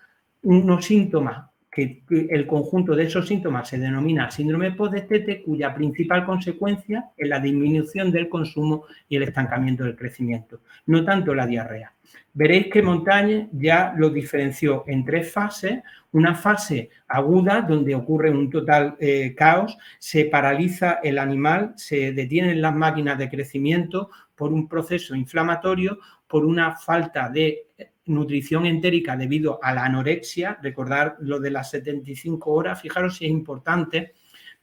unos 0.44 0.86
síntomas 0.86 1.48
que, 1.72 2.04
el 2.10 2.48
conjunto 2.48 2.96
de 2.96 3.04
esos 3.04 3.28
síntomas 3.28 3.70
se 3.70 3.78
denomina 3.78 4.32
síndrome 4.32 4.72
postdestete, 4.72 5.44
cuya 5.44 5.74
principal 5.74 6.26
consecuencia 6.26 7.12
es 7.16 7.30
la 7.30 7.40
disminución 7.40 8.12
del 8.12 8.28
consumo 8.28 8.86
y 9.08 9.16
el 9.16 9.24
estancamiento 9.24 9.84
del 9.84 9.96
crecimiento, 9.96 10.62
no 10.88 11.06
tanto 11.06 11.34
la 11.34 11.46
diarrea. 11.46 11.94
Veréis 12.34 12.68
que 12.68 12.84
Montañe 12.84 13.50
ya 13.52 13.94
lo 13.98 14.12
diferenció 14.12 14.84
en 14.88 15.04
tres 15.04 15.32
fases. 15.32 15.80
Una 16.12 16.36
fase 16.36 16.92
aguda, 17.08 17.62
donde 17.62 17.96
ocurre 17.96 18.30
un 18.30 18.50
total 18.50 18.96
eh, 19.00 19.34
caos, 19.36 19.76
se 19.98 20.26
paraliza 20.26 21.00
el 21.04 21.18
animal, 21.18 21.74
se 21.76 22.12
detienen 22.12 22.62
las 22.62 22.76
máquinas 22.76 23.18
de 23.18 23.30
crecimiento 23.30 24.12
por 24.36 24.54
un 24.54 24.68
proceso 24.68 25.16
inflamatorio, 25.16 25.98
por 26.28 26.46
una 26.46 26.76
falta 26.76 27.30
de 27.30 27.68
nutrición 28.06 28.66
entérica 28.66 29.18
debido 29.18 29.60
a 29.64 29.74
la 29.74 29.86
anorexia. 29.86 30.60
Recordar 30.62 31.16
lo 31.20 31.40
de 31.40 31.52
las 31.52 31.72
75 31.72 32.52
horas, 32.52 32.82
fijaros 32.82 33.18
si 33.18 33.26
es 33.26 33.32
importante, 33.32 34.14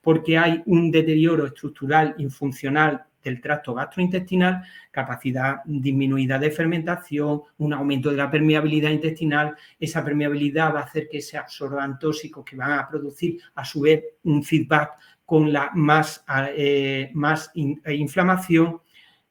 porque 0.01 0.39
hay 0.39 0.63
un 0.67 0.91
deterioro 0.91 1.47
estructural 1.47 2.15
y 2.19 2.27
funcional 2.27 3.05
del 3.25 3.41
tracto 3.41 3.75
gastrointestinal, 3.75 4.63
capacidad 4.91 5.63
disminuida 5.65 6.39
de 6.39 6.51
fermentación, 6.51 7.43
un 7.59 7.73
aumento 7.73 8.11
de 8.11 8.17
la 8.17 8.31
permeabilidad 8.31 8.91
intestinal. 8.91 9.57
Esa 9.81 10.05
permeabilidad 10.05 10.75
va 10.75 10.81
a 10.81 10.85
hacer 10.85 11.09
que 11.09 11.23
se 11.23 11.39
absorban 11.39 11.99
tóxicos 11.99 12.45
que 12.45 12.57
van 12.57 12.79
a 12.79 12.89
producir 12.89 13.41
a 13.55 13.65
su 13.65 13.81
vez 13.81 14.05
un 14.23 14.45
feedback 14.45 14.93
con 15.25 15.53
la 15.53 15.71
más, 15.75 16.25
eh, 16.57 17.11
más 17.15 17.51
eh, 17.55 17.95
inflamación, 17.95 18.81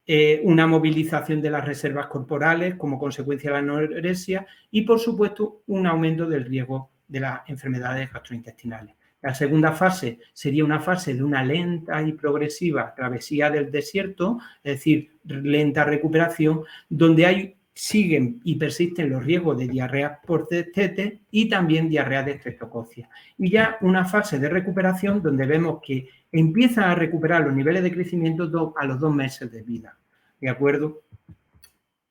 eh, 0.06 0.42
una 0.44 0.68
movilización 0.68 1.42
de 1.42 1.50
las 1.50 1.64
reservas 1.66 2.08
corporales 2.08 2.76
como 2.76 3.00
consecuencia 3.00 3.50
de 3.50 3.54
la 3.54 3.60
anorexia 3.60 4.46
y, 4.70 4.82
por 4.82 5.00
supuesto, 5.00 5.62
un 5.68 5.88
aumento 5.88 6.26
del 6.28 6.46
riesgo 6.46 6.92
de 7.08 7.22
las 7.22 7.42
enfermedades 7.48 8.12
gastrointestinales. 8.12 8.96
La 9.24 9.34
segunda 9.34 9.72
fase 9.72 10.20
sería 10.34 10.66
una 10.66 10.82
fase 10.82 11.14
de 11.14 11.24
una 11.24 11.46
lenta 11.46 12.02
y 12.04 12.12
progresiva 12.12 12.94
travesía 12.94 13.50
del 13.50 13.72
desierto, 13.72 14.38
es 14.62 14.74
decir, 14.74 15.18
lenta 15.24 15.86
recuperación, 15.86 16.64
donde 16.90 17.26
hay, 17.26 17.56
siguen 17.74 18.42
y 18.44 18.56
persisten 18.56 19.10
los 19.10 19.24
riesgos 19.24 19.58
de 19.58 19.70
diarrea 19.70 20.20
por 20.22 20.48
destete 20.50 21.22
y 21.32 21.48
también 21.48 21.88
diarrea 21.88 22.22
de 22.22 22.34
estreptococia. 22.34 23.10
Y 23.38 23.50
ya 23.50 23.78
una 23.80 24.04
fase 24.04 24.40
de 24.40 24.50
recuperación 24.50 25.24
donde 25.24 25.46
vemos 25.46 25.80
que 25.82 26.10
empiezan 26.30 26.84
a 26.84 26.96
recuperar 26.96 27.46
los 27.46 27.56
niveles 27.56 27.82
de 27.82 27.94
crecimiento 27.94 28.76
a 28.78 28.86
los 28.86 29.00
dos 29.00 29.16
meses 29.16 29.50
de 29.50 29.64
vida. 29.64 29.98
¿De 30.42 30.50
acuerdo? 30.50 31.02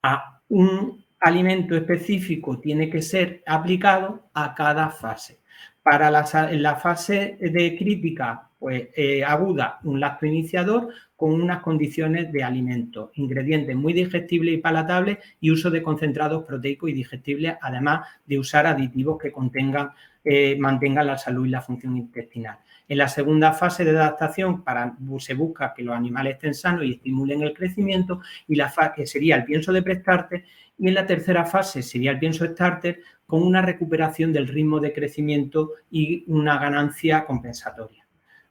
A 0.02 0.40
un 0.48 1.04
alimento 1.20 1.76
específico 1.76 2.58
tiene 2.58 2.88
que 2.88 3.02
ser 3.02 3.42
aplicado 3.46 4.30
a 4.32 4.54
cada 4.54 4.88
fase. 4.88 5.42
Para 5.82 6.10
la, 6.10 6.24
la 6.52 6.76
fase 6.76 7.36
de 7.40 7.76
crítica 7.76 8.48
pues, 8.62 8.90
eh, 8.94 9.24
aguda, 9.24 9.80
un 9.82 9.98
lacto 9.98 10.24
iniciador 10.24 10.90
con 11.16 11.32
unas 11.32 11.62
condiciones 11.62 12.30
de 12.30 12.44
alimento, 12.44 13.10
ingredientes 13.14 13.74
muy 13.74 13.92
digestibles 13.92 14.54
y 14.54 14.58
palatables 14.58 15.18
y 15.40 15.50
uso 15.50 15.68
de 15.68 15.82
concentrados 15.82 16.44
proteicos 16.44 16.90
y 16.90 16.92
digestibles, 16.92 17.56
además 17.60 18.06
de 18.24 18.38
usar 18.38 18.68
aditivos 18.68 19.18
que 19.20 19.32
contengan, 19.32 19.90
eh, 20.24 20.56
mantengan 20.58 21.06
la 21.06 21.18
salud 21.18 21.46
y 21.46 21.50
la 21.50 21.62
función 21.62 21.96
intestinal. 21.96 22.58
En 22.88 22.98
la 22.98 23.08
segunda 23.08 23.52
fase 23.52 23.84
de 23.84 23.90
adaptación 23.90 24.62
para, 24.62 24.96
se 25.18 25.34
busca 25.34 25.72
que 25.74 25.82
los 25.82 25.96
animales 25.96 26.34
estén 26.34 26.54
sanos 26.54 26.84
y 26.84 26.92
estimulen 26.92 27.42
el 27.42 27.54
crecimiento 27.54 28.20
y 28.46 28.54
la 28.54 28.72
que 28.94 29.06
sería 29.06 29.36
el 29.36 29.44
pienso 29.44 29.72
de 29.72 29.82
prestarte 29.82 30.44
y 30.78 30.88
en 30.88 30.94
la 30.94 31.06
tercera 31.06 31.44
fase 31.44 31.82
sería 31.82 32.10
el 32.10 32.18
pienso 32.18 32.46
starter 32.46 33.00
con 33.26 33.42
una 33.42 33.62
recuperación 33.62 34.32
del 34.32 34.48
ritmo 34.48 34.80
de 34.80 34.92
crecimiento 34.92 35.72
y 35.90 36.24
una 36.26 36.58
ganancia 36.58 37.24
compensatoria. 37.24 38.06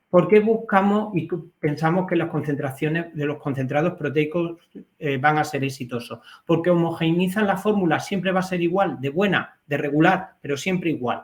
¿Por 0.10 0.28
qué 0.28 0.42
buscamos 0.42 1.16
y 1.16 1.30
pensamos 1.58 2.06
que 2.06 2.18
las 2.18 2.30
concentraciones 2.30 3.16
de 3.16 3.26
los 3.26 3.38
concentrados 3.38 3.94
proteicos 3.94 4.58
eh, 5.00 5.18
van 5.18 5.38
a 5.38 5.46
ser 5.46 5.64
exitosos? 5.64 6.20
Porque 6.46 6.70
homogeneizan 6.70 7.48
la 7.48 7.56
fórmula, 7.56 8.02
siempre 8.02 8.34
va 8.34 8.42
a 8.42 8.44
ser 8.44 8.62
igual, 8.62 9.00
de 9.00 9.10
buena, 9.10 9.58
de 9.68 9.78
regular, 9.78 10.32
pero 10.42 10.58
siempre 10.58 10.90
igual. 10.90 11.24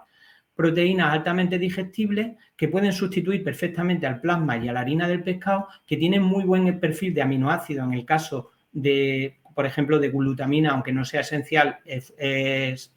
Proteínas 0.57 1.13
altamente 1.13 1.57
digestibles 1.57 2.35
que 2.57 2.67
pueden 2.67 2.91
sustituir 2.91 3.41
perfectamente 3.45 4.05
al 4.05 4.19
plasma 4.19 4.57
y 4.57 4.67
a 4.67 4.73
la 4.73 4.81
harina 4.81 5.07
del 5.07 5.23
pescado, 5.23 5.69
que 5.85 5.95
tienen 5.95 6.21
muy 6.21 6.43
buen 6.43 6.77
perfil 6.81 7.13
de 7.13 7.21
aminoácidos 7.21 7.87
en 7.87 7.93
el 7.93 8.03
caso 8.03 8.51
de 8.73 9.37
por 9.57 9.65
ejemplo, 9.65 9.97
de 9.97 10.09
glutamina, 10.09 10.69
aunque 10.69 10.91
no 10.91 11.03
sea 11.03 11.21
esencial, 11.21 11.79
es, 11.83 12.93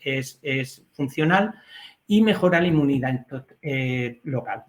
funcional 0.93 1.55
y 2.07 2.21
mejora 2.21 2.61
la 2.61 2.67
inmunidad 2.67 3.25
eh, 3.63 4.21
local. 4.25 4.65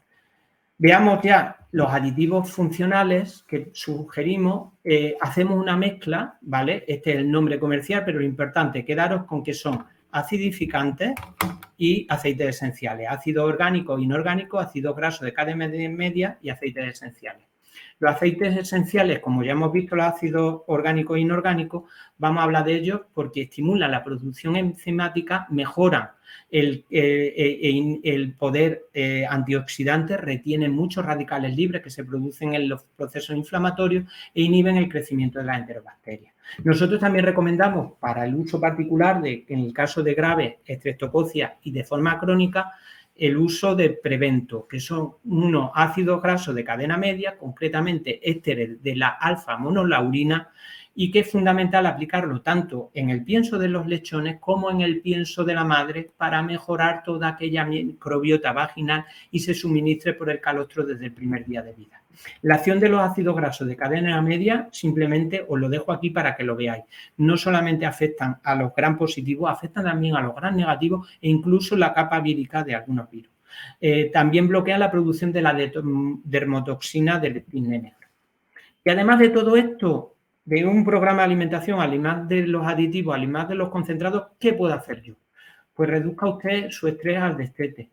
Veamos 0.78 1.22
ya 1.22 1.68
los 1.72 1.92
aditivos 1.92 2.50
funcionales 2.50 3.44
que 3.46 3.72
sugerimos. 3.74 4.72
Eh, 4.86 5.18
hacemos 5.20 5.60
una 5.60 5.76
mezcla, 5.76 6.38
¿vale? 6.40 6.86
Este 6.88 7.12
es 7.12 7.18
el 7.18 7.30
nombre 7.30 7.60
comercial, 7.60 8.04
pero 8.06 8.20
lo 8.20 8.26
importante, 8.26 8.86
quedaros 8.86 9.26
con 9.26 9.44
que 9.44 9.54
son 9.54 9.84
acidificantes 10.12 11.14
y 11.78 12.06
aceites 12.10 12.56
esenciales, 12.56 13.08
ácido 13.10 13.46
orgánico, 13.46 13.98
inorgánico, 14.00 14.60
ácido 14.60 14.94
graso 14.94 15.26
de 15.26 15.34
cadena 15.34 15.68
media 15.68 16.38
y 16.42 16.50
aceites 16.50 16.88
esenciales. 16.88 17.51
Los 18.02 18.16
aceites 18.16 18.58
esenciales, 18.58 19.20
como 19.20 19.44
ya 19.44 19.52
hemos 19.52 19.72
visto 19.72 19.96
los 19.96 20.08
ácidos 20.08 20.64
orgánicos 20.66 21.18
e 21.18 21.20
inorgánicos, 21.20 21.84
vamos 22.18 22.42
a 22.42 22.46
hablar 22.46 22.66
de 22.66 22.74
ellos 22.74 23.02
porque 23.14 23.44
estimulan 23.44 23.92
la 23.92 24.04
producción 24.04 24.56
enzimática, 24.56 25.46
mejoran 25.52 26.10
el, 26.50 26.84
eh, 26.90 27.60
eh, 28.04 28.34
poder 28.40 28.88
eh, 28.96 29.28
antioxidante, 29.30 30.18
retienen 30.18 30.74
muchos 30.74 31.06
radicales 31.06 31.56
libres 31.56 31.84
que 31.84 31.92
se 31.92 32.04
producen 32.04 32.56
en 32.56 32.70
los 32.70 32.82
procesos 32.98 33.38
inflamatorios 33.38 34.06
e 34.34 34.42
inhiben 34.42 34.78
el 34.78 34.90
crecimiento 34.90 35.38
de 35.38 35.46
las 35.46 35.60
enterobacterias. 35.60 36.34
Nosotros 36.64 37.00
también 37.00 37.26
recomendamos 37.26 38.00
para 38.00 38.26
el 38.26 38.34
uso 38.34 38.60
particular 38.60 39.22
de, 39.22 39.46
en 39.48 39.60
el 39.60 39.74
caso 39.74 40.02
de 40.02 40.16
graves 40.16 40.56
estreptococias 40.66 41.52
y 41.62 41.72
de 41.72 41.84
forma 41.84 42.20
crónica, 42.20 42.72
el 43.22 43.38
uso 43.38 43.76
de 43.76 43.92
prevento, 43.92 44.68
que 44.68 44.80
son 44.80 45.14
unos 45.26 45.70
ácidos 45.76 46.24
grasos 46.24 46.56
de 46.56 46.64
cadena 46.64 46.98
media, 46.98 47.38
concretamente 47.38 48.20
ésteres 48.28 48.82
de 48.82 48.96
la 48.96 49.10
alfa-monolaurina, 49.10 50.50
y 50.96 51.12
que 51.12 51.20
es 51.20 51.32
fundamental 51.32 51.86
aplicarlo 51.86 52.42
tanto 52.42 52.90
en 52.96 53.12
el 53.12 53.24
pienso 53.24 53.60
de 53.60 53.70
los 53.70 53.86
lechones 53.86 54.40
como 54.40 54.72
en 54.72 54.82
el 54.82 55.02
pienso 55.02 55.44
de 55.44 55.54
la 55.54 55.64
madre 55.64 56.10
para 56.18 56.42
mejorar 56.42 57.04
toda 57.04 57.28
aquella 57.28 57.64
microbiota 57.64 58.54
vaginal 58.54 59.06
y 59.30 59.38
se 59.38 59.54
suministre 59.54 60.16
por 60.16 60.32
el 60.32 60.42
calostro 60.42 60.84
desde 60.84 61.06
el 61.06 61.14
primer 61.14 61.46
día 61.46 61.62
de 61.62 61.74
vida. 61.74 62.01
La 62.42 62.56
acción 62.56 62.80
de 62.80 62.90
los 62.90 63.02
ácidos 63.02 63.36
grasos 63.36 63.68
de 63.68 63.76
cadena 63.76 64.22
media, 64.22 64.68
simplemente 64.72 65.46
os 65.48 65.60
lo 65.60 65.70
dejo 65.70 65.92
aquí 65.92 66.10
para 66.10 66.36
que 66.36 66.44
lo 66.44 66.56
veáis. 66.56 66.84
No 67.18 67.38
solamente 67.38 67.86
afectan 67.86 68.38
a 68.44 68.56
los 68.56 68.74
gran 68.76 68.98
positivos, 68.98 69.50
afectan 69.50 69.86
también 69.86 70.16
a 70.16 70.22
los 70.22 70.36
gran 70.36 70.56
negativos 70.56 71.10
e 71.22 71.30
incluso 71.30 71.76
la 71.76 71.94
capa 71.94 72.20
vírica 72.20 72.64
de 72.64 72.76
algunos 72.76 73.10
virus. 73.10 73.32
Eh, 73.80 74.10
también 74.14 74.48
bloquean 74.48 74.80
la 74.80 74.92
producción 74.92 75.32
de 75.32 75.42
la 75.42 75.54
dermotoxina 75.54 77.20
del 77.20 77.42
pine 77.44 77.80
negro. 77.80 78.08
Y 78.84 78.90
además 78.90 79.20
de 79.20 79.30
todo 79.30 79.56
esto, 79.56 80.16
de 80.46 80.66
un 80.66 80.84
programa 80.84 81.20
de 81.20 81.26
alimentación, 81.26 81.80
además 81.80 82.28
de 82.28 82.48
los 82.48 82.66
aditivos, 82.66 83.16
además 83.16 83.50
de 83.50 83.56
los 83.56 83.70
concentrados, 83.70 84.28
¿qué 84.40 84.54
puedo 84.54 84.74
hacer 84.74 85.02
yo? 85.02 85.16
Pues 85.74 85.90
reduzca 85.90 86.28
usted 86.28 86.70
su 86.70 86.88
estrés 86.88 87.18
al 87.18 87.38
destete 87.38 87.92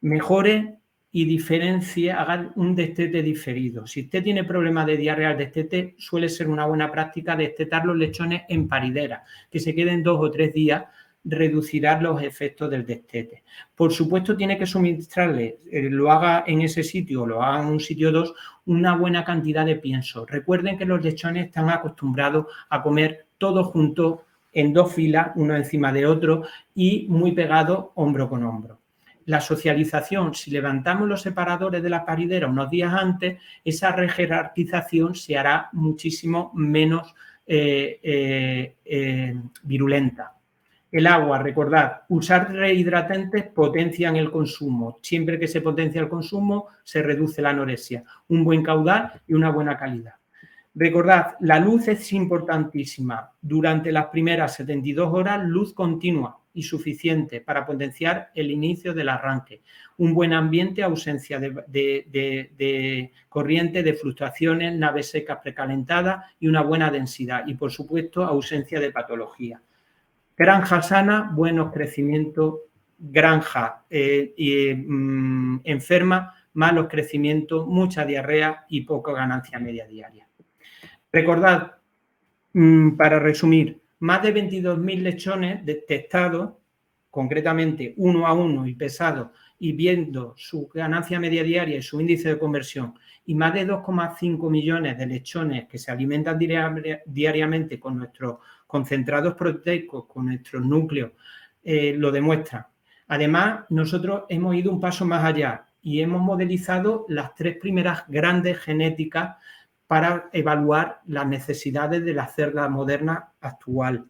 mejore 0.00 0.78
y 1.18 1.24
diferencie, 1.24 2.12
haga 2.12 2.52
un 2.54 2.76
destete 2.76 3.24
diferido. 3.24 3.88
Si 3.88 4.02
usted 4.02 4.22
tiene 4.22 4.44
problemas 4.44 4.86
de 4.86 4.96
diarrea 4.96 5.30
al 5.30 5.36
destete, 5.36 5.96
suele 5.98 6.28
ser 6.28 6.46
una 6.46 6.64
buena 6.64 6.92
práctica 6.92 7.34
destetar 7.34 7.84
los 7.84 7.96
lechones 7.96 8.42
en 8.48 8.68
paridera, 8.68 9.24
que 9.50 9.58
se 9.58 9.74
queden 9.74 10.04
dos 10.04 10.20
o 10.20 10.30
tres 10.30 10.54
días 10.54 10.84
reducirá 11.24 12.00
los 12.00 12.22
efectos 12.22 12.70
del 12.70 12.86
destete. 12.86 13.42
Por 13.74 13.92
supuesto, 13.92 14.36
tiene 14.36 14.56
que 14.56 14.64
suministrarle, 14.64 15.58
eh, 15.72 15.90
lo 15.90 16.12
haga 16.12 16.44
en 16.46 16.60
ese 16.60 16.84
sitio 16.84 17.22
o 17.22 17.26
lo 17.26 17.42
haga 17.42 17.64
en 17.64 17.68
un 17.68 17.80
sitio 17.80 18.12
2, 18.12 18.32
una 18.66 18.94
buena 18.94 19.24
cantidad 19.24 19.66
de 19.66 19.74
pienso. 19.74 20.24
Recuerden 20.24 20.78
que 20.78 20.84
los 20.84 21.02
lechones 21.02 21.46
están 21.46 21.68
acostumbrados 21.68 22.46
a 22.70 22.80
comer 22.80 23.26
todos 23.38 23.66
juntos 23.66 24.20
en 24.52 24.72
dos 24.72 24.94
filas, 24.94 25.32
uno 25.34 25.56
encima 25.56 25.92
de 25.92 26.06
otro 26.06 26.44
y 26.76 27.06
muy 27.08 27.32
pegados 27.32 27.86
hombro 27.96 28.28
con 28.28 28.44
hombro. 28.44 28.78
La 29.28 29.42
socialización, 29.42 30.34
si 30.34 30.50
levantamos 30.50 31.06
los 31.06 31.20
separadores 31.20 31.82
de 31.82 31.90
la 31.90 32.06
paridera 32.06 32.46
unos 32.46 32.70
días 32.70 32.94
antes, 32.94 33.38
esa 33.62 33.92
rejerarquización 33.92 35.14
se 35.14 35.36
hará 35.36 35.68
muchísimo 35.74 36.50
menos 36.54 37.14
eh, 37.46 38.00
eh, 38.82 39.36
virulenta. 39.64 40.32
El 40.90 41.06
agua, 41.06 41.42
recordad, 41.42 42.04
usar 42.08 42.50
rehidratantes 42.50 43.44
potencian 43.48 44.16
el 44.16 44.30
consumo. 44.30 44.98
Siempre 45.02 45.38
que 45.38 45.46
se 45.46 45.60
potencia 45.60 46.00
el 46.00 46.08
consumo, 46.08 46.68
se 46.82 47.02
reduce 47.02 47.42
la 47.42 47.50
anorexia. 47.50 48.04
Un 48.28 48.44
buen 48.44 48.62
caudal 48.62 49.12
y 49.26 49.34
una 49.34 49.50
buena 49.50 49.76
calidad. 49.76 50.14
Recordad, 50.80 51.34
la 51.40 51.58
luz 51.58 51.88
es 51.88 52.12
importantísima. 52.12 53.32
Durante 53.42 53.90
las 53.90 54.06
primeras 54.06 54.54
72 54.54 55.12
horas, 55.12 55.44
luz 55.44 55.74
continua 55.74 56.38
y 56.54 56.62
suficiente 56.62 57.40
para 57.40 57.66
potenciar 57.66 58.30
el 58.32 58.52
inicio 58.52 58.94
del 58.94 59.08
arranque. 59.08 59.62
Un 59.96 60.14
buen 60.14 60.32
ambiente, 60.32 60.84
ausencia 60.84 61.40
de, 61.40 63.10
corriente, 63.28 63.82
de 63.82 63.94
fluctuaciones, 63.94 64.78
naves 64.78 65.10
secas 65.10 65.40
precalentadas 65.42 66.26
y 66.38 66.46
una 66.46 66.62
buena 66.62 66.92
densidad. 66.92 67.44
Y, 67.48 67.54
por 67.54 67.72
supuesto, 67.72 68.22
ausencia 68.22 68.78
de 68.78 68.92
patología. 68.92 69.60
Granja 70.36 70.80
sana, 70.82 71.32
buenos 71.34 71.72
crecimientos, 71.72 72.54
granja 72.96 73.84
eh, 73.90 74.76
mm, 74.76 75.62
enferma, 75.64 76.34
malos 76.52 76.86
crecimientos, 76.88 77.66
mucha 77.66 78.04
diarrea 78.04 78.64
y 78.68 78.82
poca 78.82 79.10
ganancia 79.10 79.58
media 79.58 79.84
diaria. 79.84 80.27
Recordad, 81.12 81.78
mm, 82.52 82.96
para 82.96 83.18
resumir, 83.18 83.80
más 84.00 84.22
de 84.22 84.32
22.000 84.32 85.02
lechones 85.02 85.64
detectados, 85.64 86.52
concretamente 87.10 87.94
uno 87.96 88.26
a 88.26 88.32
uno 88.32 88.66
y 88.66 88.74
pesados, 88.74 89.30
y 89.58 89.72
viendo 89.72 90.34
su 90.36 90.68
ganancia 90.68 91.18
media 91.18 91.42
diaria 91.42 91.78
y 91.78 91.82
su 91.82 92.00
índice 92.00 92.28
de 92.28 92.38
conversión, 92.38 92.94
y 93.26 93.34
más 93.34 93.54
de 93.54 93.66
2,5 93.66 94.50
millones 94.50 94.96
de 94.96 95.06
lechones 95.06 95.68
que 95.68 95.78
se 95.78 95.90
alimentan 95.90 96.38
diariamente 96.38 97.80
con 97.80 97.98
nuestros 97.98 98.38
concentrados 98.66 99.34
proteicos 99.34 100.04
con 100.06 100.26
nuestros 100.26 100.64
núcleos 100.64 101.12
eh, 101.64 101.94
lo 101.96 102.12
demuestra. 102.12 102.70
Además, 103.08 103.64
nosotros 103.70 104.24
hemos 104.28 104.54
ido 104.54 104.70
un 104.70 104.80
paso 104.80 105.04
más 105.04 105.24
allá 105.24 105.66
y 105.82 106.00
hemos 106.00 106.20
modelizado 106.20 107.06
las 107.08 107.34
tres 107.34 107.56
primeras 107.56 108.04
grandes 108.08 108.58
genéticas 108.58 109.36
para 109.88 110.28
evaluar 110.32 111.00
las 111.06 111.26
necesidades 111.26 112.04
de 112.04 112.12
la 112.12 112.28
cerda 112.28 112.68
moderna 112.68 113.32
actual, 113.40 114.06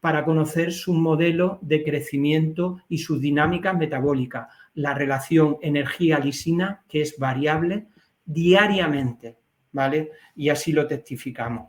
para 0.00 0.24
conocer 0.24 0.72
su 0.72 0.92
modelo 0.92 1.58
de 1.62 1.84
crecimiento 1.84 2.82
y 2.88 2.98
sus 2.98 3.20
dinámicas 3.20 3.76
metabólicas, 3.78 4.48
la 4.74 4.92
relación 4.92 5.56
energía-lisina, 5.62 6.82
que 6.88 7.02
es 7.02 7.16
variable 7.18 7.86
diariamente, 8.24 9.38
¿vale? 9.72 10.10
Y 10.34 10.48
así 10.48 10.72
lo 10.72 10.86
testificamos. 10.86 11.68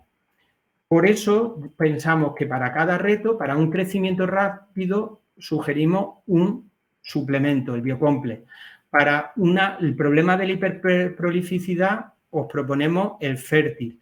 Por 0.87 1.05
eso 1.05 1.61
pensamos 1.77 2.33
que 2.35 2.47
para 2.47 2.73
cada 2.73 2.97
reto, 2.97 3.37
para 3.37 3.55
un 3.55 3.69
crecimiento 3.69 4.25
rápido, 4.25 5.21
sugerimos 5.37 6.23
un 6.25 6.69
suplemento, 7.01 7.75
el 7.75 7.81
biocomple. 7.81 8.45
Para 8.89 9.33
el 9.79 9.95
problema 9.95 10.35
de 10.35 10.47
la 10.47 10.53
hiperprolificidad, 10.53 12.13
os 12.31 12.47
proponemos 12.47 13.13
el 13.19 13.37
fértil. 13.37 13.99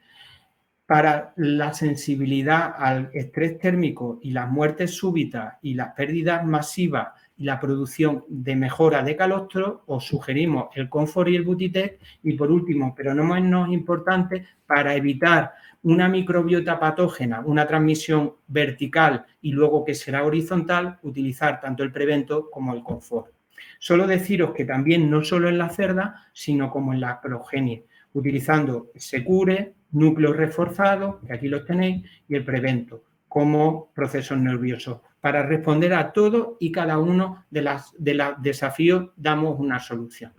Para 0.86 1.34
la 1.36 1.72
sensibilidad 1.74 2.74
al 2.76 3.12
estrés 3.14 3.60
térmico 3.60 4.20
y 4.24 4.32
las 4.32 4.50
muertes 4.50 4.96
súbitas 4.96 5.58
y 5.62 5.76
las 5.76 5.94
pérdidas 5.94 6.44
masivas 6.44 7.10
y 7.38 7.44
la 7.44 7.60
producción 7.60 8.26
de 8.28 8.56
mejora 8.56 9.04
de 9.04 9.16
calostro, 9.16 9.84
os 9.86 10.06
sugerimos 10.06 10.70
el 10.76 10.90
Confort 10.90 11.30
y 11.30 11.36
el 11.36 11.44
Butitec. 11.44 12.00
Y 12.24 12.34
por 12.34 12.52
último, 12.52 12.96
pero 12.96 13.14
no 13.14 13.24
menos 13.24 13.70
importante, 13.70 14.48
para 14.66 14.96
evitar 14.96 15.54
una 15.84 16.10
microbiota 16.10 16.80
patógena, 16.80 17.42
una 17.42 17.66
transmisión 17.66 18.34
vertical 18.48 19.26
y 19.42 19.52
luego 19.52 19.86
que 19.86 19.96
será 19.96 20.26
horizontal, 20.26 21.00
utilizar 21.04 21.62
tanto 21.62 21.84
el 21.84 21.92
prevento 21.92 22.50
como 22.50 22.74
el 22.74 22.84
confort. 22.84 23.32
Solo 23.78 24.08
deciros 24.08 24.54
que 24.54 24.66
también 24.66 25.10
no 25.10 25.24
solo 25.24 25.48
en 25.48 25.58
la 25.58 25.70
cerda, 25.70 26.28
sino 26.34 26.70
como 26.70 26.94
en 26.94 27.02
la 27.02 27.22
progenie, 27.22 27.86
utilizando 28.14 28.92
Secure, 28.96 29.74
núcleos 29.92 30.36
reforzados, 30.36 31.18
que 31.26 31.34
aquí 31.34 31.48
los 31.48 31.66
tenéis, 31.66 32.06
y 32.28 32.36
el 32.36 32.44
prevento 32.44 33.04
como 33.28 33.92
procesos 33.94 34.38
nerviosos. 34.38 35.00
Para 35.22 35.44
responder 35.44 35.94
a 35.94 36.12
todo 36.12 36.58
y 36.60 36.72
cada 36.72 36.98
uno 36.98 37.46
de 37.50 37.62
los 37.62 37.94
de 37.98 38.34
desafíos 38.40 39.12
damos 39.16 39.60
una 39.60 39.80
solución. 39.80 40.34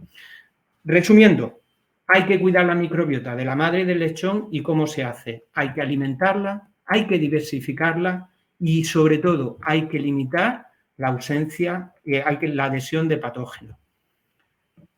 Resumiendo, 0.85 1.61
hay 2.07 2.25
que 2.25 2.41
cuidar 2.41 2.67
la 2.67 2.75
microbiota 2.75 3.37
de 3.37 3.45
la 3.45 3.55
madre 3.55 3.85
del 3.85 4.01
lechón 4.01 4.49
y 4.51 4.63
cómo 4.63 4.87
se 4.87 5.05
hace. 5.05 5.45
Hay 5.55 5.73
que 5.73 5.83
alimentarla, 5.83 6.69
hay 6.85 7.07
que 7.07 7.19
diversificarla 7.19 8.31
y 8.59 8.85
sobre 8.85 9.19
todo 9.19 9.59
hay 9.63 9.87
que 9.87 10.01
limitar 10.01 10.67
la 10.97 11.09
ausencia, 11.09 11.95
eh, 12.05 12.23
hay 12.25 12.39
que, 12.39 12.49
la 12.49 12.65
adhesión 12.65 13.07
de 13.07 13.19
patógenos. 13.19 13.77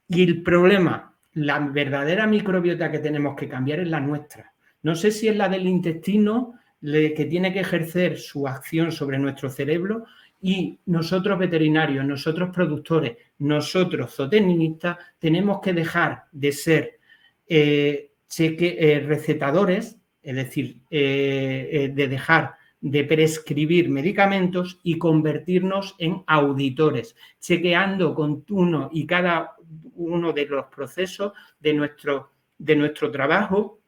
Y 0.08 0.22
el 0.22 0.42
problema, 0.42 1.12
la 1.35 1.59
verdadera 1.59 2.27
microbiota 2.27 2.90
que 2.90 2.99
tenemos 2.99 3.37
que 3.37 3.49
cambiar 3.49 3.81
es 3.81 3.88
la 3.88 4.01
nuestra. 4.01 4.53
No 4.83 4.95
sé 4.95 5.11
si 5.11 5.29
es 5.29 5.37
la 5.37 5.49
del 5.49 5.66
intestino 5.66 6.55
que 6.81 7.27
tiene 7.31 7.53
que 7.53 7.61
ejercer 7.61 8.18
su 8.18 8.49
acción 8.49 8.90
sobre 8.90 9.18
nuestro 9.18 9.49
cerebro 9.49 10.05
y 10.40 10.81
nosotros 10.87 11.38
veterinarios, 11.38 12.05
nosotros 12.05 12.51
productores, 12.53 13.16
nosotros 13.38 14.14
zootecnistas, 14.16 14.99
tenemos 15.21 15.61
que 15.61 15.73
dejar 15.73 16.25
de 16.33 16.51
ser 16.51 16.99
eh, 17.47 18.11
cheque, 18.29 18.77
eh, 18.79 19.01
recetadores, 19.01 19.97
es 20.21 20.35
decir, 20.35 20.81
eh, 20.90 21.92
de 21.95 22.09
dejar 22.09 22.55
de 22.83 23.05
prescribir 23.05 23.88
medicamentos 23.88 24.81
y 24.83 24.99
convertirnos 24.99 25.95
en 25.99 26.25
auditores, 26.27 27.14
chequeando 27.40 28.12
con 28.12 28.45
uno 28.51 28.90
y 28.92 29.07
cada 29.07 29.53
uno 29.94 30.32
de 30.32 30.46
los 30.46 30.66
procesos 30.66 31.32
de 31.61 31.74
nuestro, 31.74 32.32
de 32.58 32.76
nuestro 32.76 33.11
trabajo, 33.11 33.80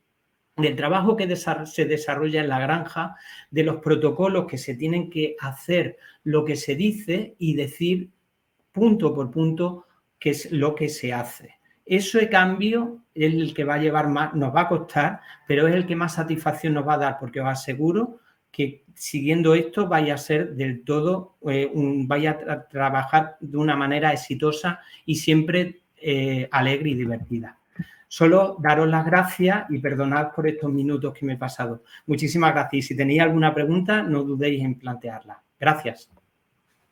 del 0.57 0.77
trabajo 0.77 1.16
que 1.16 1.35
se 1.37 1.85
desarrolla 1.85 2.40
en 2.40 2.49
la 2.49 2.61
granja, 2.61 3.16
de 3.51 3.64
los 3.64 3.77
protocolos 3.77 4.47
que 4.47 4.59
se 4.59 4.75
tienen 4.75 5.11
que 5.11 5.37
hacer, 5.40 5.97
lo 6.23 6.44
que 6.44 6.57
se 6.57 6.77
dice 6.77 7.35
y 7.38 7.55
decir 7.55 8.11
punto 8.73 9.14
por 9.14 9.31
punto 9.31 9.87
qué 10.18 10.31
es 10.31 10.51
lo 10.53 10.75
que 10.75 10.88
se 10.88 11.12
hace. 11.12 11.59
Ese 11.85 12.29
cambio 12.29 13.05
es 13.14 13.35
el 13.35 13.53
que 13.53 13.64
va 13.64 13.75
a 13.75 13.79
llevar 13.79 14.09
más, 14.09 14.35
nos 14.35 14.55
va 14.55 14.62
a 14.62 14.68
costar, 14.68 15.20
pero 15.47 15.68
es 15.68 15.75
el 15.75 15.87
que 15.87 15.97
más 15.97 16.14
satisfacción 16.14 16.75
nos 16.75 16.87
va 16.87 16.94
a 16.94 16.99
dar, 16.99 17.18
porque 17.18 17.40
os 17.40 17.49
aseguro 17.49 18.20
que 18.51 18.84
siguiendo 18.95 19.55
esto 19.55 19.89
vaya 19.89 20.15
a 20.15 20.19
ser 20.19 20.55
del 20.55 20.85
todo, 20.85 21.37
eh, 21.49 21.71
vaya 21.75 22.39
a 22.49 22.69
trabajar 22.69 23.37
de 23.41 23.57
una 23.57 23.77
manera 23.77 24.13
exitosa 24.13 24.81
y 25.05 25.17
siempre 25.17 25.83
eh, 25.97 26.49
alegre 26.51 26.91
y 26.91 26.95
divertida. 26.95 27.59
Solo 28.09 28.57
daros 28.61 28.89
las 28.89 29.05
gracias 29.05 29.65
y 29.71 29.79
perdonad 29.79 30.33
por 30.35 30.47
estos 30.47 30.71
minutos 30.71 31.13
que 31.15 31.27
me 31.27 31.33
he 31.33 31.37
pasado. 31.37 31.83
Muchísimas 32.07 32.53
gracias 32.53 32.85
y 32.85 32.89
si 32.89 32.97
tenéis 32.97 33.21
alguna 33.21 33.53
pregunta, 33.53 34.03
no 34.03 34.23
dudéis 34.23 34.63
en 34.63 34.79
plantearla. 34.79 35.43
Gracias. 35.59 36.09